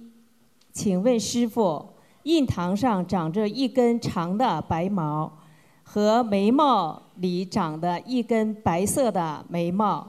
[0.76, 1.88] 请问师傅，
[2.24, 5.38] 印堂上长着一根长的白毛，
[5.82, 10.06] 和眉毛里长的一根白色的眉毛，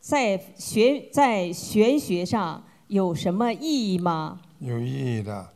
[0.00, 4.40] 在玄在玄学上有什么意义吗？
[4.60, 5.46] 有意义的。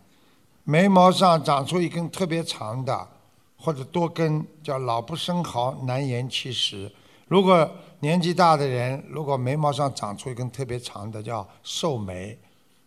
[0.64, 3.08] 眉毛上长出一根特别长的，
[3.56, 6.92] 或者多根，叫老不生毫，难言其实。
[7.26, 7.66] 如果
[8.00, 12.38] 年纪大的人，如果眉毛上长出一根特别长的，叫寿眉。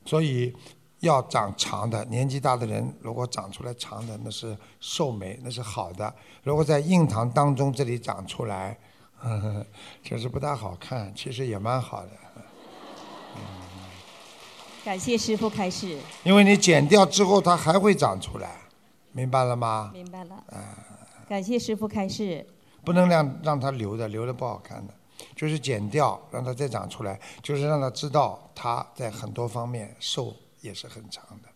[0.05, 0.55] 所以
[0.99, 6.13] 要长长的，年纪大的人如果长出来长的，那是寿眉，那是好的。
[6.43, 8.77] 如果在印堂当中这里长出来，
[9.17, 9.65] 呵呵
[10.03, 12.09] 就是不大好看，其实也蛮好的。
[13.35, 13.41] 嗯
[14.83, 15.99] 感谢师傅开示。
[16.23, 18.55] 因为你剪掉之后，它还会长出来，
[19.11, 19.91] 明白了吗？
[19.93, 20.43] 明白了。
[21.27, 22.47] 感谢师傅开示。
[22.85, 24.93] 不能让让它留着，留着不好看的。
[25.35, 30.33] 就是剪掉，让它再长出来，就是让它知道它在很多方面寿
[30.67, 31.47] 也是很长的，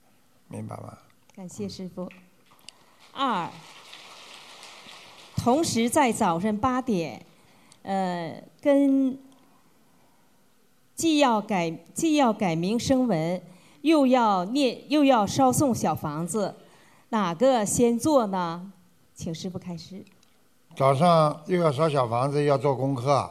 [0.47, 0.97] 明白吗？
[1.35, 2.09] 感谢师傅。
[3.11, 3.49] 二，
[5.35, 7.25] 同时在早晨八点，
[7.83, 9.19] 呃，跟
[10.95, 13.41] 既要改既要改名声文，
[13.81, 16.55] 又要念又要烧送小房子，
[17.09, 18.71] 哪个先做呢？
[19.13, 20.05] 请师傅开始。
[20.77, 23.29] 早上又要烧小房子，要做功课。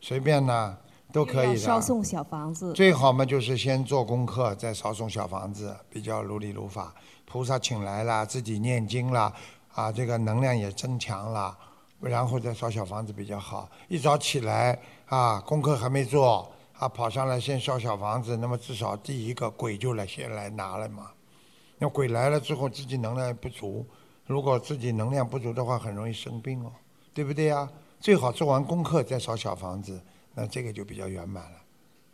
[0.00, 0.78] 随便呢，
[1.12, 1.56] 都可以的。
[1.56, 2.72] 烧送小房子。
[2.72, 6.94] 最好嘛，就是先做功课，再烧送小房子，比较如理如法。
[7.24, 9.32] 菩萨请来了，自己念经了，
[9.74, 11.56] 啊，这个能量也增强了，
[12.00, 13.68] 然后再烧小房子比较好。
[13.88, 21.10] 一早起来啊，功课还没做，啊，跑上来先烧小房子，那么至少第一个鬼就来先来拿了嘛。
[21.78, 23.84] 那鬼来了之后，自己能量不足，
[24.26, 26.72] 如果自己能量不足的话，很容易生病哦，
[27.12, 27.68] 对不对呀？
[27.98, 30.00] 最好做完功课再烧小房子，
[30.38, 31.58] 那这个就比较圆满了，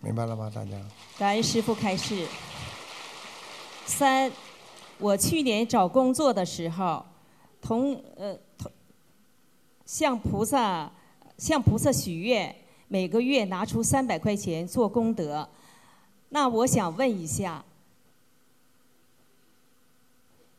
[0.01, 0.49] 明白了吗？
[0.55, 0.71] 大家？
[1.19, 2.25] 感恩师傅开示。
[3.85, 4.31] 三，
[4.99, 7.05] 我去年找工作的时候，
[7.61, 8.71] 同呃同
[9.85, 10.89] 向菩萨
[11.37, 12.55] 向菩萨许愿，
[12.87, 15.49] 每个月拿出三百块钱做功德。
[16.29, 17.65] 那我想问一下，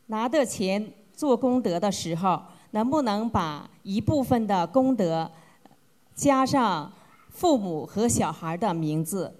[0.07, 2.43] 拿的钱做功德的时候？
[2.71, 5.31] 能不能把一部分的功德
[6.15, 6.91] 加上
[7.33, 9.35] 父母和小孩的名字？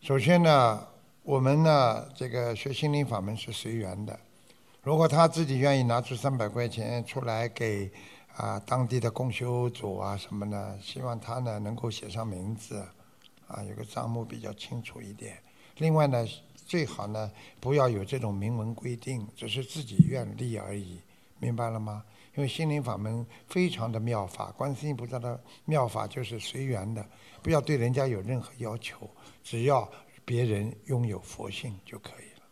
[0.00, 0.88] 首先呢，
[1.22, 4.18] 我们呢这个学心灵法门是随缘的。
[4.82, 7.92] 如果他自己愿意拿出三百块钱出来给
[8.34, 12.82] 啊当地的共修组啊什么的，希望他呢能够写上名字，
[13.46, 15.36] 啊有个账目比较清楚一点。
[15.76, 16.26] 另外呢，
[16.66, 17.30] 最好呢
[17.60, 20.98] 不要有这种明文规定，只是自己愿力而已。
[21.40, 22.02] 明白了吗？
[22.38, 27.04] 因为心灵法门非常的妙法，观世音菩萨的妙法就是随缘的，
[27.42, 29.10] 不要对人家有任何要求，
[29.42, 29.86] 只要
[30.24, 32.46] 别人拥有佛性就可以了。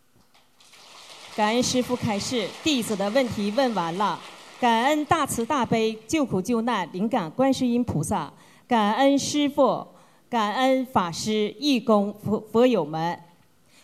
[1.37, 4.19] 感恩师父开示，弟子的问题问完了。
[4.59, 8.33] 感恩大慈大悲救苦救难灵感观世音菩萨，
[8.67, 9.87] 感恩师父，
[10.29, 13.17] 感恩法师义工佛佛友们。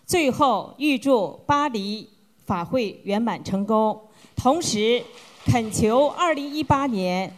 [0.06, 2.10] 最后预祝巴黎
[2.46, 3.98] 法会圆满成功。
[4.36, 5.02] 同时，
[5.46, 7.36] 恳求二零一八年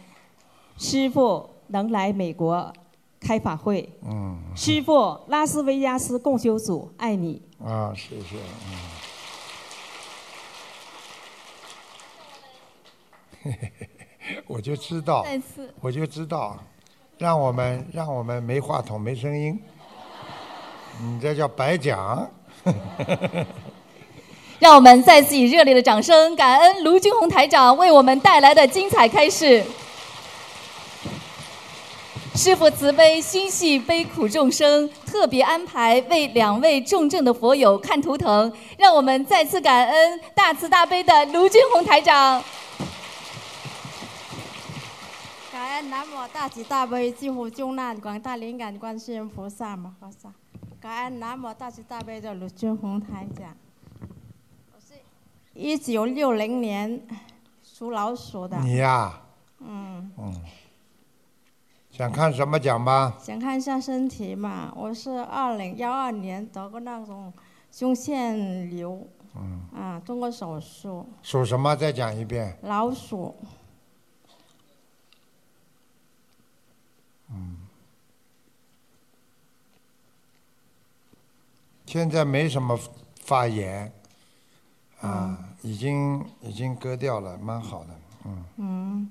[0.78, 2.72] 师傅能来美国
[3.20, 3.88] 开法会。
[4.02, 4.40] 嗯。
[4.54, 7.42] 师傅，拉斯维加斯共修组爱你。
[7.62, 8.36] 啊，谢谢。
[13.44, 13.52] 嗯。
[14.46, 15.24] 我就知道，
[15.80, 16.58] 我就知道，
[17.18, 19.60] 让我们让我们没话筒没声音，
[21.00, 22.28] 你这叫白讲。
[24.58, 29.62] 让我们再次以热烈的掌声，感恩卢军红台长为我们带来的精彩开示。
[32.34, 42.42] 师父慈悲心系悲苦众生，特别安排为两位重症的佛友看图腾，让我们再次感恩大慈大悲的卢军红台长。
[45.50, 50.30] 感恩南无大慈大悲救苦救难广大灵感观世音菩萨摩诃萨，
[50.80, 53.56] 感恩南无大慈大悲的卢军红台长。
[55.56, 57.00] 一九六零年
[57.62, 58.58] 属老鼠的。
[58.58, 59.20] 你呀。
[59.60, 60.12] 嗯。
[60.18, 60.44] 嗯。
[61.90, 63.16] 想看什么讲吧？
[63.18, 67.32] 想看一下身体嘛，我是二零幺二年得过那种
[67.70, 69.06] 胸腺瘤。
[69.34, 69.62] 嗯。
[69.74, 71.08] 啊，做过手术。
[71.22, 71.74] 属什么？
[71.74, 72.58] 再讲一遍。
[72.62, 73.34] 老鼠。
[77.30, 77.56] 嗯。
[81.86, 82.78] 现在没什么
[83.22, 83.90] 发炎。
[85.00, 87.88] 啊，已经已经割掉了，蛮好的，
[88.24, 88.44] 嗯。
[88.58, 89.10] 嗯，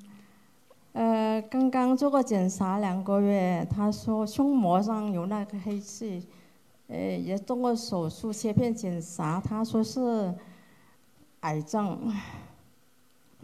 [0.94, 6.26] 呃，刚刚做过检查两个月，他说胸膜上有那个黑气，
[6.88, 10.34] 呃，也动过手术切片检查，他说是
[11.42, 12.00] 癌症。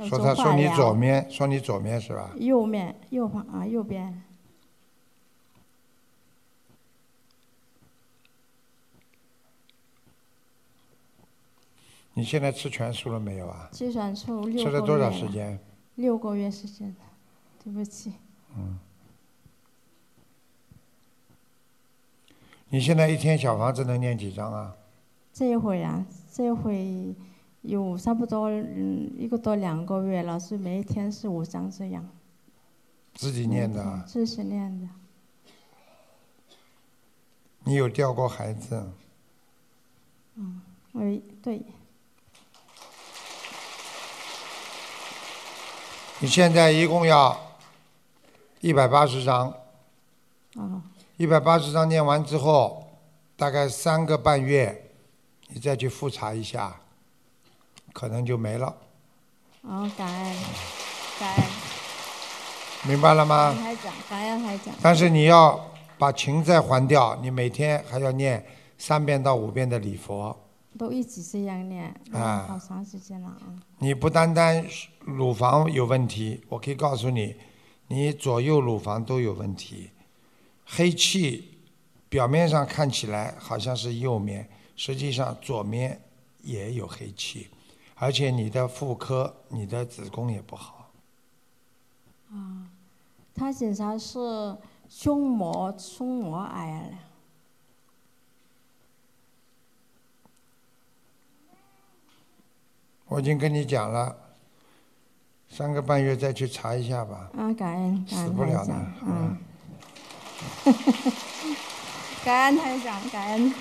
[0.07, 2.31] 说他说你左面，说你左面是吧？
[2.37, 4.23] 右面右方啊右边，
[12.13, 13.69] 你现在吃全素了没有啊？
[13.71, 15.59] 吃全素六个月吃了多少时间？
[15.95, 16.93] 六个月时间，
[17.63, 18.13] 对不起。
[18.57, 18.77] 嗯。
[22.69, 24.75] 你现在一天小房子能念几张啊？
[25.33, 27.15] 这一会啊，这一会
[27.61, 32.07] 有差不多嗯一个多两个月了，是每一天是五张这样。
[33.13, 34.03] 自己念的啊。
[34.07, 34.87] 自己念的。
[37.63, 38.89] 你有掉过孩子？
[40.35, 40.61] 嗯，
[40.93, 41.61] 喂，对，
[46.23, 47.35] 你现在一共要
[48.59, 49.51] 一百八十张，
[50.53, 50.79] 哦，
[51.17, 52.87] 一百八十张念完之后，
[53.35, 54.91] 大概三个半月，
[55.47, 56.75] 你再去复查一下，
[57.91, 58.71] 可能就没了，
[59.61, 60.35] 哦，感恩，
[61.19, 61.43] 感恩，
[62.83, 63.57] 明白了吗。
[64.79, 68.45] 但是你要把情债还掉，你每天还要念
[68.77, 70.37] 三遍到五遍的礼佛。
[70.77, 72.45] 都一直这样念，啊。
[72.47, 73.57] 好长时间了啊。
[73.79, 74.63] 你不单单
[75.05, 77.35] 乳房有问题，我可以告诉你，
[77.87, 79.89] 你左右乳房都有问题。
[80.65, 81.59] 黑气
[82.07, 86.01] 表面上看起来好像是右面，实际上左面
[86.41, 87.49] 也有黑气，
[87.95, 90.91] 而且你的妇科、你的子宫也不好。
[92.29, 92.69] 啊，
[93.35, 94.55] 他检查是
[94.87, 96.97] 胸膜胸膜癌了。
[103.07, 104.30] 我已经跟你讲了，
[105.51, 107.29] 三个半月再去查一下吧。
[107.37, 108.73] 啊，感恩感死恩不了的
[109.05, 109.37] 嗯。
[112.23, 113.53] 感恩台长，感恩。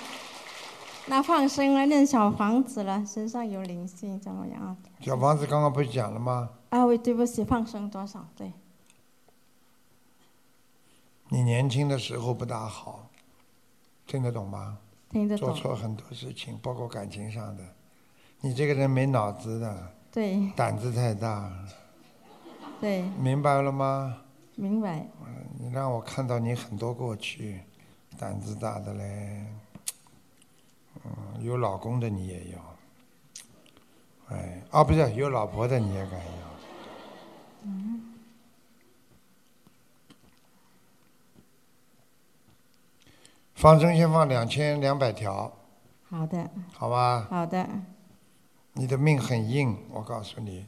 [1.07, 4.77] 那放生了，念小房子了，身上有灵性怎么样啊？
[5.01, 6.51] 小房子刚刚不是讲了吗？
[6.69, 8.25] 啊，喂，对不起，放生多少？
[8.37, 8.53] 对，
[11.31, 13.09] 你年轻的时候不大好，
[14.07, 14.79] 听得懂吗？
[15.11, 17.65] 听得懂做错很多事情，包括感情上的。
[18.43, 21.51] 你这个人没脑子的，对胆子太大，
[22.81, 24.23] 对，明白了吗？
[24.57, 25.07] 明白。
[25.59, 27.61] 你让我看到你很多过去，
[28.19, 29.47] 胆子大的嘞，
[31.05, 32.59] 嗯，有老公的你也有，
[34.29, 36.25] 哎，啊，不是有老婆的你也敢要，
[37.65, 38.15] 嗯，
[43.55, 45.53] 放生先放两千两百条，
[46.09, 47.27] 好的，好吧？
[47.29, 47.69] 好的，
[48.73, 50.67] 你的命很硬，我告诉你，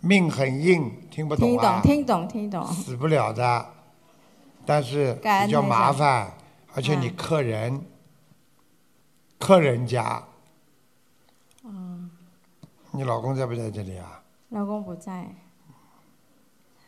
[0.00, 1.80] 命很硬，听不懂听啊？
[1.80, 2.66] 懂，听懂，听懂。
[2.66, 3.66] 死不了的，
[4.64, 6.32] 但是比较麻烦，
[6.74, 7.84] 而且你嗯克人，
[9.38, 10.22] 克人家，
[11.64, 12.10] 嗯，
[12.92, 14.22] 你老公在不在这里啊？
[14.50, 15.28] 老公不在，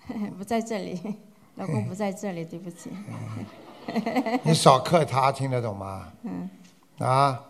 [0.37, 1.01] 不在这里，
[1.57, 2.91] 老公不在这里，对不起。
[4.43, 6.13] 你少克他，听得懂吗？
[6.23, 6.49] 嗯，
[6.99, 7.45] 啊，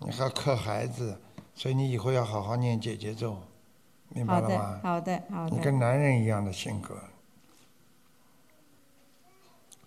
[0.00, 1.20] 你还克孩子，
[1.54, 3.36] 所以你以后要好好念姐姐咒，
[4.16, 4.80] 明白好的了吗，？
[4.82, 5.54] 好的，好的。
[5.54, 6.96] 你跟男人一样的性格，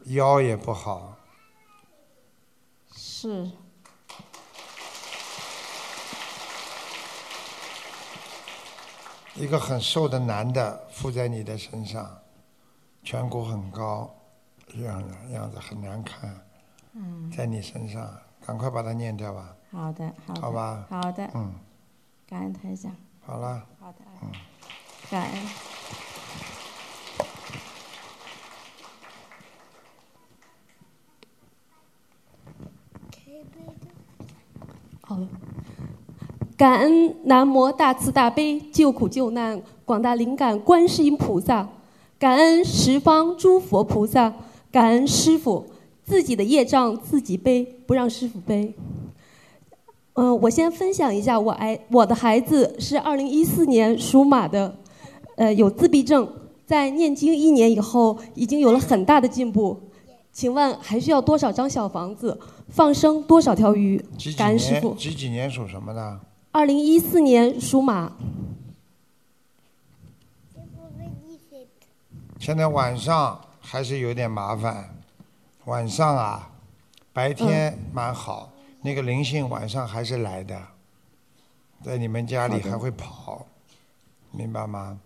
[0.06, 1.18] 腰也不好，
[2.92, 3.50] 是，
[9.34, 12.16] 一个很瘦的男的附在你的身上，
[13.04, 14.16] 颧骨很高，
[14.68, 16.40] 这样的样子很难看，
[16.94, 18.16] 嗯，在你身上，
[18.46, 19.56] 赶快把它念掉吧。
[19.72, 20.86] 好的，好的，好吧。
[20.88, 21.52] 好的，嗯，
[22.28, 22.96] 感恩台长，
[23.26, 24.32] 好了，好的，嗯，
[25.10, 25.40] 感恩。
[35.02, 35.28] 好了，
[36.56, 41.68] 感恩南无大慈大悲救苦救难广大灵感观世音菩萨，
[42.20, 44.34] 感恩十方诸佛菩萨，
[44.72, 45.66] 感恩师傅，
[46.04, 48.76] 自己的业障自己背，不让师傅背。
[50.22, 54.76] 嗯、我先分享一下我孩我的孩子是二零一四年属马的，
[55.38, 56.28] 呃，有自闭症，
[56.66, 59.80] 在念经一年以后，已经有了很大的进步。
[60.34, 62.38] 请问还需要多少张小房子？
[62.68, 64.32] 放生多少条鱼几？
[64.32, 64.98] 几感恩师傅年？。
[64.98, 66.20] 几几年属什么的？
[66.52, 68.12] 二零一四年属马，
[72.40, 74.90] 现在晚上还是有点麻烦，
[75.66, 76.50] 晚上啊，
[77.14, 78.50] 白天蛮好，
[78.82, 80.62] 那个灵性晚上还是来的，
[81.84, 83.46] 在你们家里还会跑，
[84.32, 85.00] 明白吗？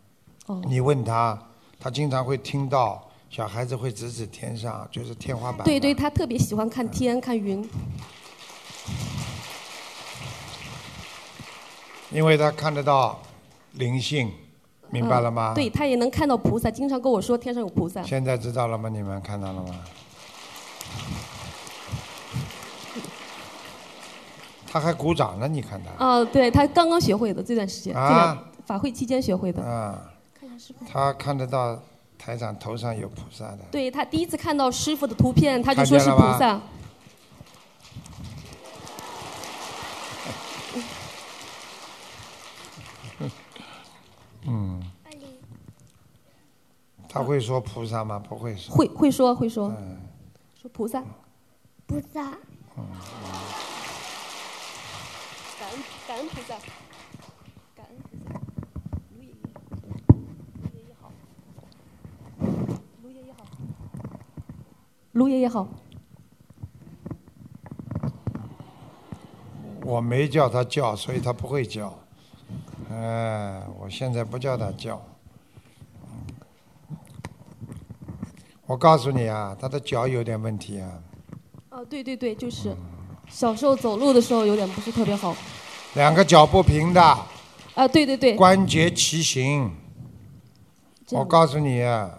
[0.46, 1.42] 哦你问他，
[1.80, 5.64] 他经常会听到小孩子会指指天上，就是天花板。
[5.64, 7.68] 对对，他特别喜欢看天看云。
[12.12, 13.20] 因为他看得到
[13.72, 14.32] 灵性，
[14.92, 15.54] 明白了吗？
[15.54, 18.04] 嗯对他也能看到菩萨，经常跟我说天上有菩萨。
[18.04, 18.88] 现在知道了吗？
[18.90, 19.84] 你们看到了吗？
[24.74, 26.04] 他还鼓掌呢，你看他。
[26.04, 29.62] 哦，对他刚刚学会的这段时间，这啊两法会期间学会的。
[29.62, 30.84] 啊看一下师傅。
[30.84, 31.80] 他看得到
[32.18, 33.60] 台长头上有菩萨的。
[33.70, 36.60] 对他第一次看到师傅的图片，他就说是菩萨。
[44.48, 44.82] 嗯。
[47.08, 48.18] 他会说菩萨吗？
[48.18, 48.76] 不会说。
[48.76, 50.00] 会会说会说，嗯
[50.60, 51.04] 说菩萨。
[51.86, 52.32] 菩萨，
[52.76, 52.84] 嗯
[56.14, 56.54] 感恩菩萨，
[57.76, 58.40] 感恩菩萨。
[59.18, 59.34] 卢爷爷，
[60.62, 61.10] 卢爷爷好，
[63.02, 63.44] 卢爷爷好，
[65.14, 65.68] 卢爷爷好。
[69.84, 71.98] 我没叫他叫，所以他不会叫。
[72.92, 75.02] 哎，我现在不叫他叫。
[78.68, 81.02] 我告诉你啊，他的脚有点问题啊。
[81.72, 82.78] 哦，对对对，就是
[83.28, 85.36] 小时候走路的时候有点不是特别好。
[85.96, 87.02] 两个脚不平的，
[87.76, 88.36] 啊，对对对。
[88.36, 89.72] 关节畸形。
[91.12, 92.10] 我告诉你啊，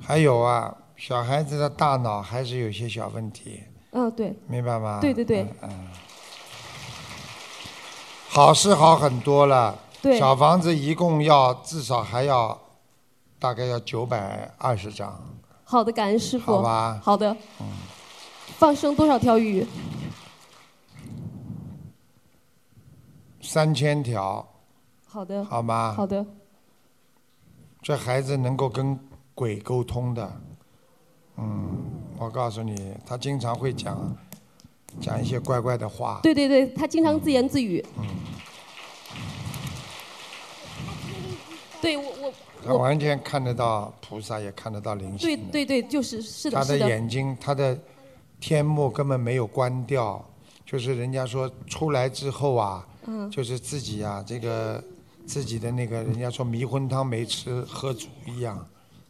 [0.00, 4.36] 还有啊，小孩子的大脑还是有些小问题，嗯，对。
[4.46, 4.98] 明白吗？
[5.00, 5.46] 对对对。
[5.62, 5.88] 嗯。
[8.28, 9.78] 好是好很多了。
[10.02, 12.56] 对小房子一共要至少还要，
[13.38, 15.18] 大概要九百二十张。
[15.64, 16.56] 好的，感恩师傅。
[16.56, 17.34] 好吧好的。
[17.60, 17.66] 嗯
[18.58, 19.64] 放生多少条鱼？
[23.48, 24.46] 三千条，
[25.06, 25.42] 好的。
[25.42, 25.94] 好吗？
[25.96, 26.24] 好的。
[27.80, 28.98] 这孩子能够跟
[29.34, 30.30] 鬼沟通的，
[31.38, 31.78] 嗯，
[32.18, 34.14] 我告诉你，他经常会讲
[35.00, 36.20] 讲一些怪怪的话。
[36.22, 37.82] 对对对，他经常自言自语。
[37.96, 38.04] 嗯
[41.80, 42.32] 对我我
[42.66, 45.50] 他完全看得到菩萨，也看得到灵对性。
[45.50, 46.76] 对对对，就是是的他的。
[46.76, 47.78] 眼睛，他的
[48.40, 50.22] 天目根本没有关掉，
[50.66, 54.82] 就是人家说出来之后啊，嗯就是自己啊，这个
[55.26, 58.66] 自己的那个，人家说迷魂汤没吃喝足一样，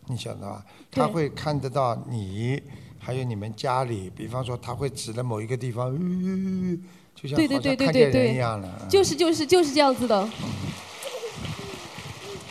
[0.07, 0.65] 你晓得吧？
[0.91, 2.63] 对他会看得到你，
[2.99, 6.79] 还有你们家里，比方说他会指着某一个地方，呃
[7.15, 10.31] 就像对对对对好像看见人对对一样的，，就是就是就是这样子的，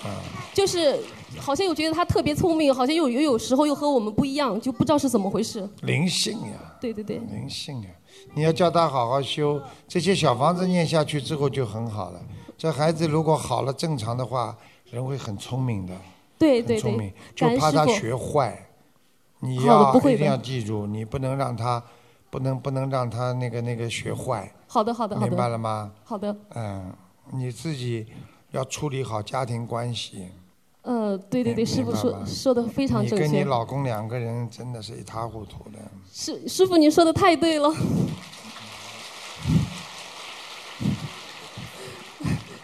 [0.05, 0.11] 嗯
[0.53, 0.99] 就是
[1.37, 5.69] 好像又觉得他特别聪明，好像又又有时候又和我们不一样，就不知道是怎么回事。
[5.83, 6.75] 灵性呀。
[6.81, 7.17] 对对对。
[7.17, 7.89] 灵性呀，
[8.33, 12.21] 你要叫他好好修，这些小房子念下去之后就很好了。
[12.57, 14.55] 这孩子如果好了正常的话，
[14.91, 15.93] 人会很聪明的，
[16.37, 17.77] 对对聪明，，就感恩师傅。
[17.77, 18.63] 怕他学坏。
[19.39, 21.83] 你好的要不会一定要记住，你不能让他，
[22.29, 24.51] 不能不能让他那个那个学坏。
[24.67, 25.27] 好的好的好的。
[25.27, 25.91] 明白了吗？
[26.03, 26.91] 好的，嗯，
[27.31, 28.07] 你自己
[28.51, 30.29] 要处理好家庭关系。
[30.87, 33.43] 呃，对对对，师傅说说的非常你跟你。
[33.43, 35.77] 老公两个人真的是一塌糊涂的。
[36.13, 37.69] 师师傅，您说的太对了。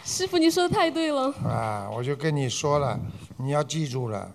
[0.06, 1.34] 师傅，您说的太对了。
[1.44, 2.98] 啊，我就跟你说了，
[3.36, 4.32] 你要记住了，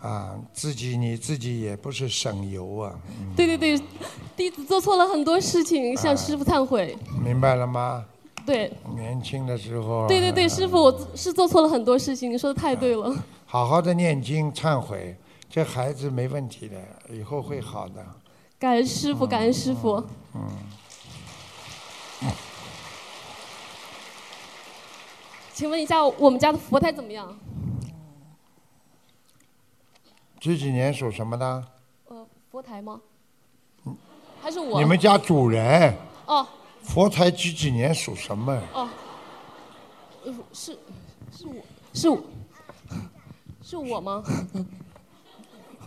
[0.00, 2.94] 啊，自己你自己也不是省油啊，
[3.34, 3.76] 对对对，
[4.36, 6.96] 弟子做错了很多事情，向师傅忏悔。
[7.24, 8.04] 明白了吗？
[8.46, 13.12] 对年轻的时候，对对对，师傅，我是做错了很多事情，你说的太对了。
[13.44, 15.16] 好好的念经忏悔，
[15.50, 16.76] 这孩子没问题的，
[17.10, 18.06] 以后会好的。
[18.58, 20.02] 感恩师傅，感恩师傅。
[20.34, 20.48] 嗯，
[25.52, 27.36] 请问一下，我们家的佛台怎么样？
[30.40, 31.64] 几几年属什么的？
[32.06, 33.00] 呃，佛台吗？
[34.40, 34.80] 还是我？
[34.80, 35.92] 你们家主人，
[36.26, 36.46] 哦
[36.86, 38.52] 佛台几几年属什么？
[38.72, 38.88] 哦，
[40.24, 40.78] 呃是
[41.30, 42.22] 是我是我
[43.62, 44.22] 是我吗？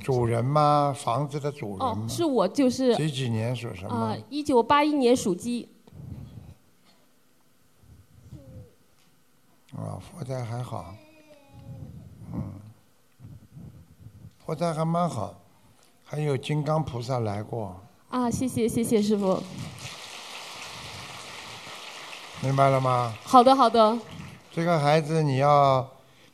[0.03, 0.93] 主人吗？
[0.95, 2.07] 房子的主人哦，吗？
[2.07, 4.17] 是我，就是几几年属什么啊，？
[4.29, 5.69] 一九八一年属鸡。
[9.75, 10.93] 啊，佛台还好，
[12.33, 12.41] 嗯，
[14.45, 15.33] 佛台还蛮好，
[16.03, 19.41] 还有金刚菩萨来过，啊，谢谢谢谢师傅。
[22.41, 23.13] 明白了吗？
[23.23, 23.97] 好的好的，
[24.51, 25.85] 这个孩子你要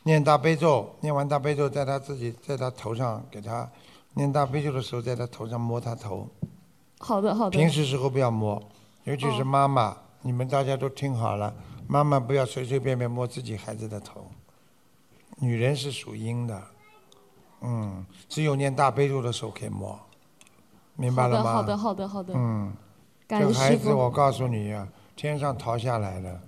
[0.03, 3.68] 念大悲咒，念完大悲咒，在他自己在他头上给他
[4.14, 6.27] 念大悲咒的时候，在他头上摸他头，
[6.99, 7.57] 好的好的。
[7.57, 8.61] 平时时候不要摸，
[9.06, 11.53] 尤其是哦妈妈，你们大家都听好了，
[11.88, 14.26] 妈妈不要随随便便摸自己孩子的头。
[15.38, 16.61] 女人是属阴的，
[17.61, 19.99] 嗯，只有念大悲咒的时候可以摸，
[20.95, 21.52] 明白了吗？
[21.52, 22.34] 好的，好的，好的。
[22.36, 22.72] 嗯，
[23.27, 26.41] 感恩这孩，子我告诉你呀、天上逃下来的。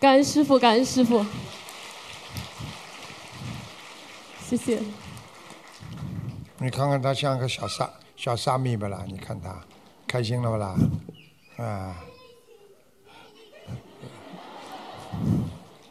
[0.00, 1.24] 感恩师傅，感恩师傅，
[4.40, 4.82] 谢谢。
[6.58, 9.04] 你看看他像个小沙小沙弥不啦？
[9.06, 9.60] 你看他，
[10.06, 10.76] 开心了不啦？
[11.58, 11.96] 啊，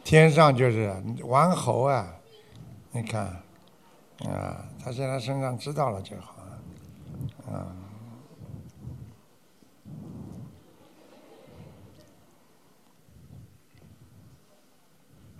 [0.02, 2.12] 天上就是玩猴啊！
[2.92, 3.24] 你看，
[4.26, 6.36] 啊，他现在身上知道了就好，
[7.52, 7.83] 啊。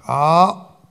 [0.06, 0.82] 好，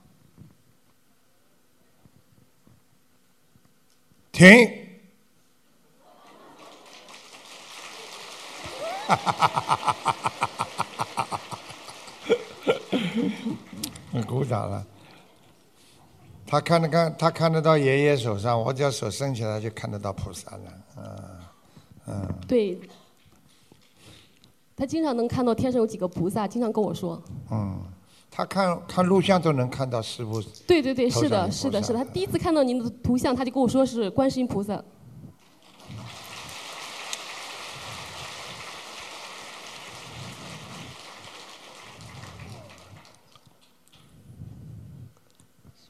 [4.32, 4.48] 停。
[14.26, 14.84] 鼓掌了。
[16.46, 20.58] 他看得看，他看得到爷爷手上，我只要手伸起来就看得到菩萨了。
[20.96, 21.38] 嗯
[22.06, 22.76] 嗯，对，
[24.74, 27.22] 他经常能看到天上有几个菩萨，经常跟我说。
[27.52, 27.80] 嗯，
[28.36, 30.42] 他看看录像都能看到师傅。
[30.66, 32.00] 对对对，是的，是的，是的。
[32.00, 34.82] 他第一次看到您的图像，他就跟我说是观世音菩萨。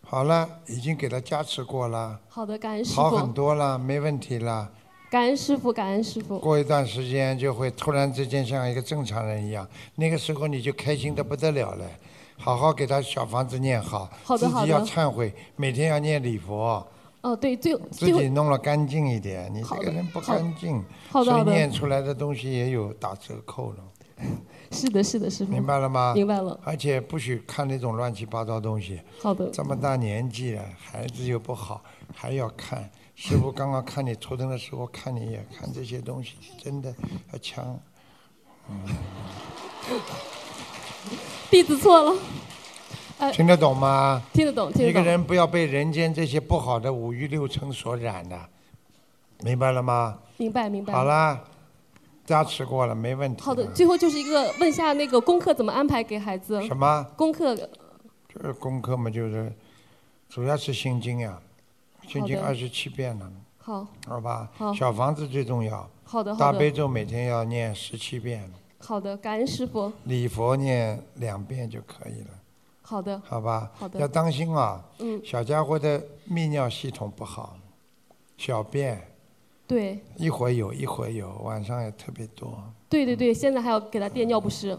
[0.03, 4.71] 好了，已经给他加持过了，好的，感恩师好很，多了，没问题了。
[5.11, 6.39] 感恩师傅，感恩师傅。
[6.39, 11.87] 过一段时间就会突然之间像一个正常人一样，那个时候你就开心的不得了了。
[12.37, 16.87] 好好给他小房子念好，好的好的自己要忏悔，每天要念礼佛，
[17.23, 19.53] 哦，对，最自最后己弄了干净一点。
[19.55, 23.79] 你这好的个人不好干净，好的好的所以念出来的东西也有打折扣了。
[24.71, 25.53] 是的，是的，师傅。
[25.53, 26.13] 明白了吗？
[26.15, 26.59] 明白了。
[26.65, 29.01] 而且不许看那种乱七八糟东西。
[29.21, 29.49] 好的。
[29.51, 31.83] 这么大年纪了，孩子又不好，
[32.15, 32.91] 还要看。
[33.15, 36.93] 师傅刚刚看你头疼的时候，看你也看这些东西，真的
[37.33, 37.79] 要强。
[38.69, 38.81] 嗯，
[41.55, 42.19] 弟子错了。
[43.17, 44.21] 呃，听得懂吗？
[44.33, 44.91] 听得懂，听得懂。
[44.91, 48.37] 一个人不要被人间这些不好的五欲六尘所染的，
[49.45, 50.19] 明白了吗？
[50.37, 50.93] 明白，明白。
[50.93, 51.05] 好。
[51.05, 51.39] 啦，
[52.27, 53.41] 加持过了，没问题。
[53.41, 56.61] 好的，最后就是一个问一下那个功课怎么安排给孩子？
[56.67, 57.07] 什么？
[57.15, 59.53] 功课这功课嘛，就是
[60.29, 61.41] 主要是心经呀，
[62.09, 64.51] 心经好的二十七遍了，好，好吧？
[64.57, 65.89] 好小房子最重要。
[66.03, 68.53] 好的好的大悲咒每天要念十七遍，
[68.85, 69.91] 好的，感恩师傅。
[70.05, 72.31] 礼佛念两遍就可以了，
[72.83, 73.21] 好的。
[73.25, 73.71] 好吧？
[73.75, 74.85] 好的要当心啊！
[74.99, 75.99] 嗯小家伙的
[76.31, 77.57] 泌尿系统不好，
[78.37, 79.03] 小便
[79.67, 82.63] 对，一会儿有一会儿有，晚上也特别多。
[82.89, 84.79] 对对对，现在还要给他垫尿不湿。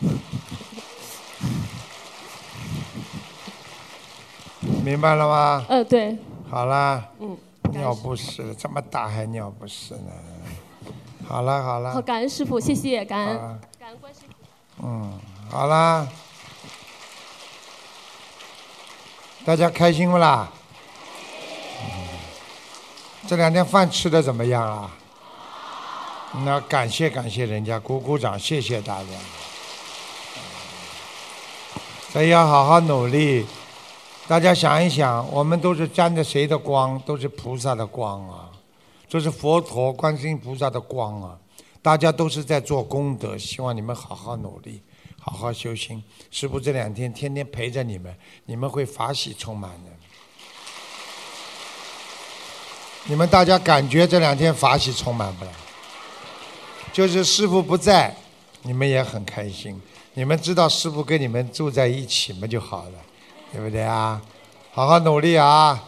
[0.00, 0.18] 嗯
[4.84, 5.64] 明白了吗？
[5.68, 6.16] 呃，对。
[6.50, 7.08] 好啦。
[7.20, 7.36] 嗯。
[7.70, 10.12] 尿不湿，这么大还尿不湿呢？
[11.28, 11.92] 好了好了。
[11.94, 13.38] 好，感恩师傅，谢谢，感恩
[13.78, 14.44] 感恩观世音菩
[14.82, 14.86] 萨。
[14.86, 15.18] 嗯，
[15.50, 16.06] 好啦，
[19.44, 20.48] 大家开心不啦？
[21.80, 21.88] 嗯
[23.26, 24.90] 这两天饭吃的怎么样啊？
[26.44, 29.08] 那感谢感谢人家，鼓鼓掌，谢谢大家。
[32.12, 33.46] 所以要好好努力。
[34.28, 36.98] 大家想一想，我们都是沾着谁的光？
[37.00, 38.43] 都是菩萨的光啊，
[39.14, 41.38] 这是佛陀、观世音菩萨的光啊。
[41.80, 44.82] 大家都是在做功德，希望你们好好努力，
[45.20, 46.02] 好好修心。
[46.32, 48.12] 师傅这两天天天陪着你们，
[48.44, 49.90] 你们会法喜充满的。
[53.04, 55.52] 你们大家感觉这两天法喜充满不了？
[56.92, 58.16] 就是师傅不在，
[58.62, 59.80] 你们也很开心。
[60.14, 62.98] 你们知道师傅跟你们住在一起嘛就好了，
[63.52, 64.20] 对不对啊？
[64.72, 65.84] 好好努力啊！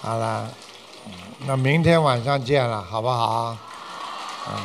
[0.00, 0.52] 好了，
[1.46, 3.56] 那明天晚上见了，好不好？
[4.48, 4.56] 嗯，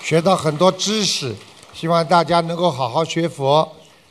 [0.00, 1.34] 学到很多知识，
[1.74, 3.68] 希望大家能够好好学佛。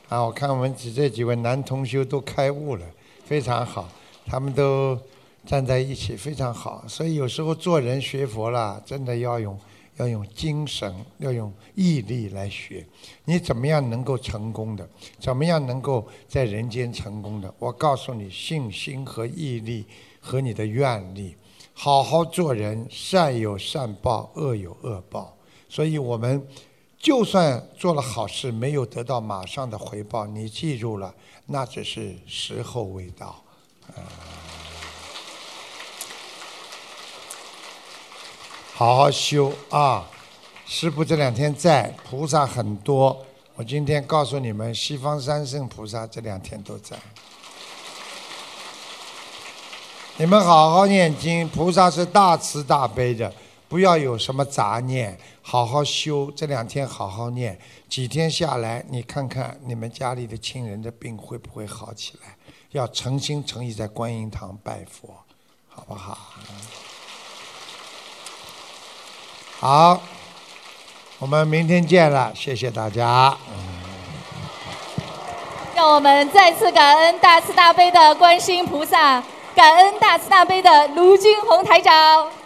[0.09, 2.85] 啊，我看我们几这几位男同修都开悟了，
[3.23, 3.88] 非常好，
[4.25, 4.99] 他们都
[5.45, 6.83] 站在一起，非常好。
[6.85, 9.57] 所以有时候做人学佛啦，真的要用
[9.95, 12.85] 要用精神，要用毅力来学。
[13.23, 14.88] 你怎么样能够成功的？
[15.17, 17.51] 怎么样能够在人间成功的？
[17.57, 19.85] 我告诉你，信心和毅力
[20.19, 21.35] 和你的愿力，
[21.84, 25.36] 好好做人，善有善报，恶有恶报。
[25.68, 26.48] 所以我们
[26.99, 31.12] 就算做了好事，没有得到马上的回报，你记住了，
[31.48, 33.44] 那只是时候未到。
[33.95, 33.98] 啊
[38.76, 40.08] 好好修啊！
[40.68, 43.26] 师傅这两天在，菩萨很多。
[43.56, 46.95] 我今天告诉你们，西方三圣菩萨这两天都在。
[50.17, 53.33] 你们好好念经，菩萨是大慈大悲的，
[53.67, 56.31] 不要有什么杂念，好好修。
[56.35, 57.57] 这两天好好念，
[57.89, 62.35] 几天下来，你看看你们家里的亲人的病会不会好起来？
[62.71, 65.09] 要诚心诚意在观音堂拜佛，
[65.67, 66.17] 好不好？
[69.59, 70.01] 好，
[71.19, 73.35] 我们明天见了，谢谢大家。
[75.75, 79.23] 让我们再次感恩大慈大悲的观世音菩萨，
[79.53, 82.40] 感恩大慈大悲的卢军宏台长。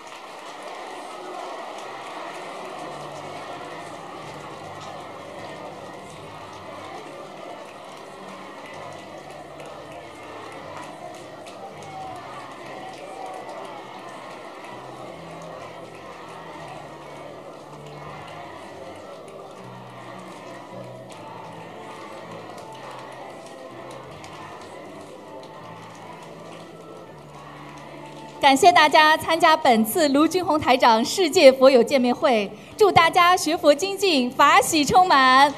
[28.46, 32.48] 感谢大家参加本次卢军红台长世界佛友见面会，
[32.78, 35.52] 祝大家学佛精进，法喜充满。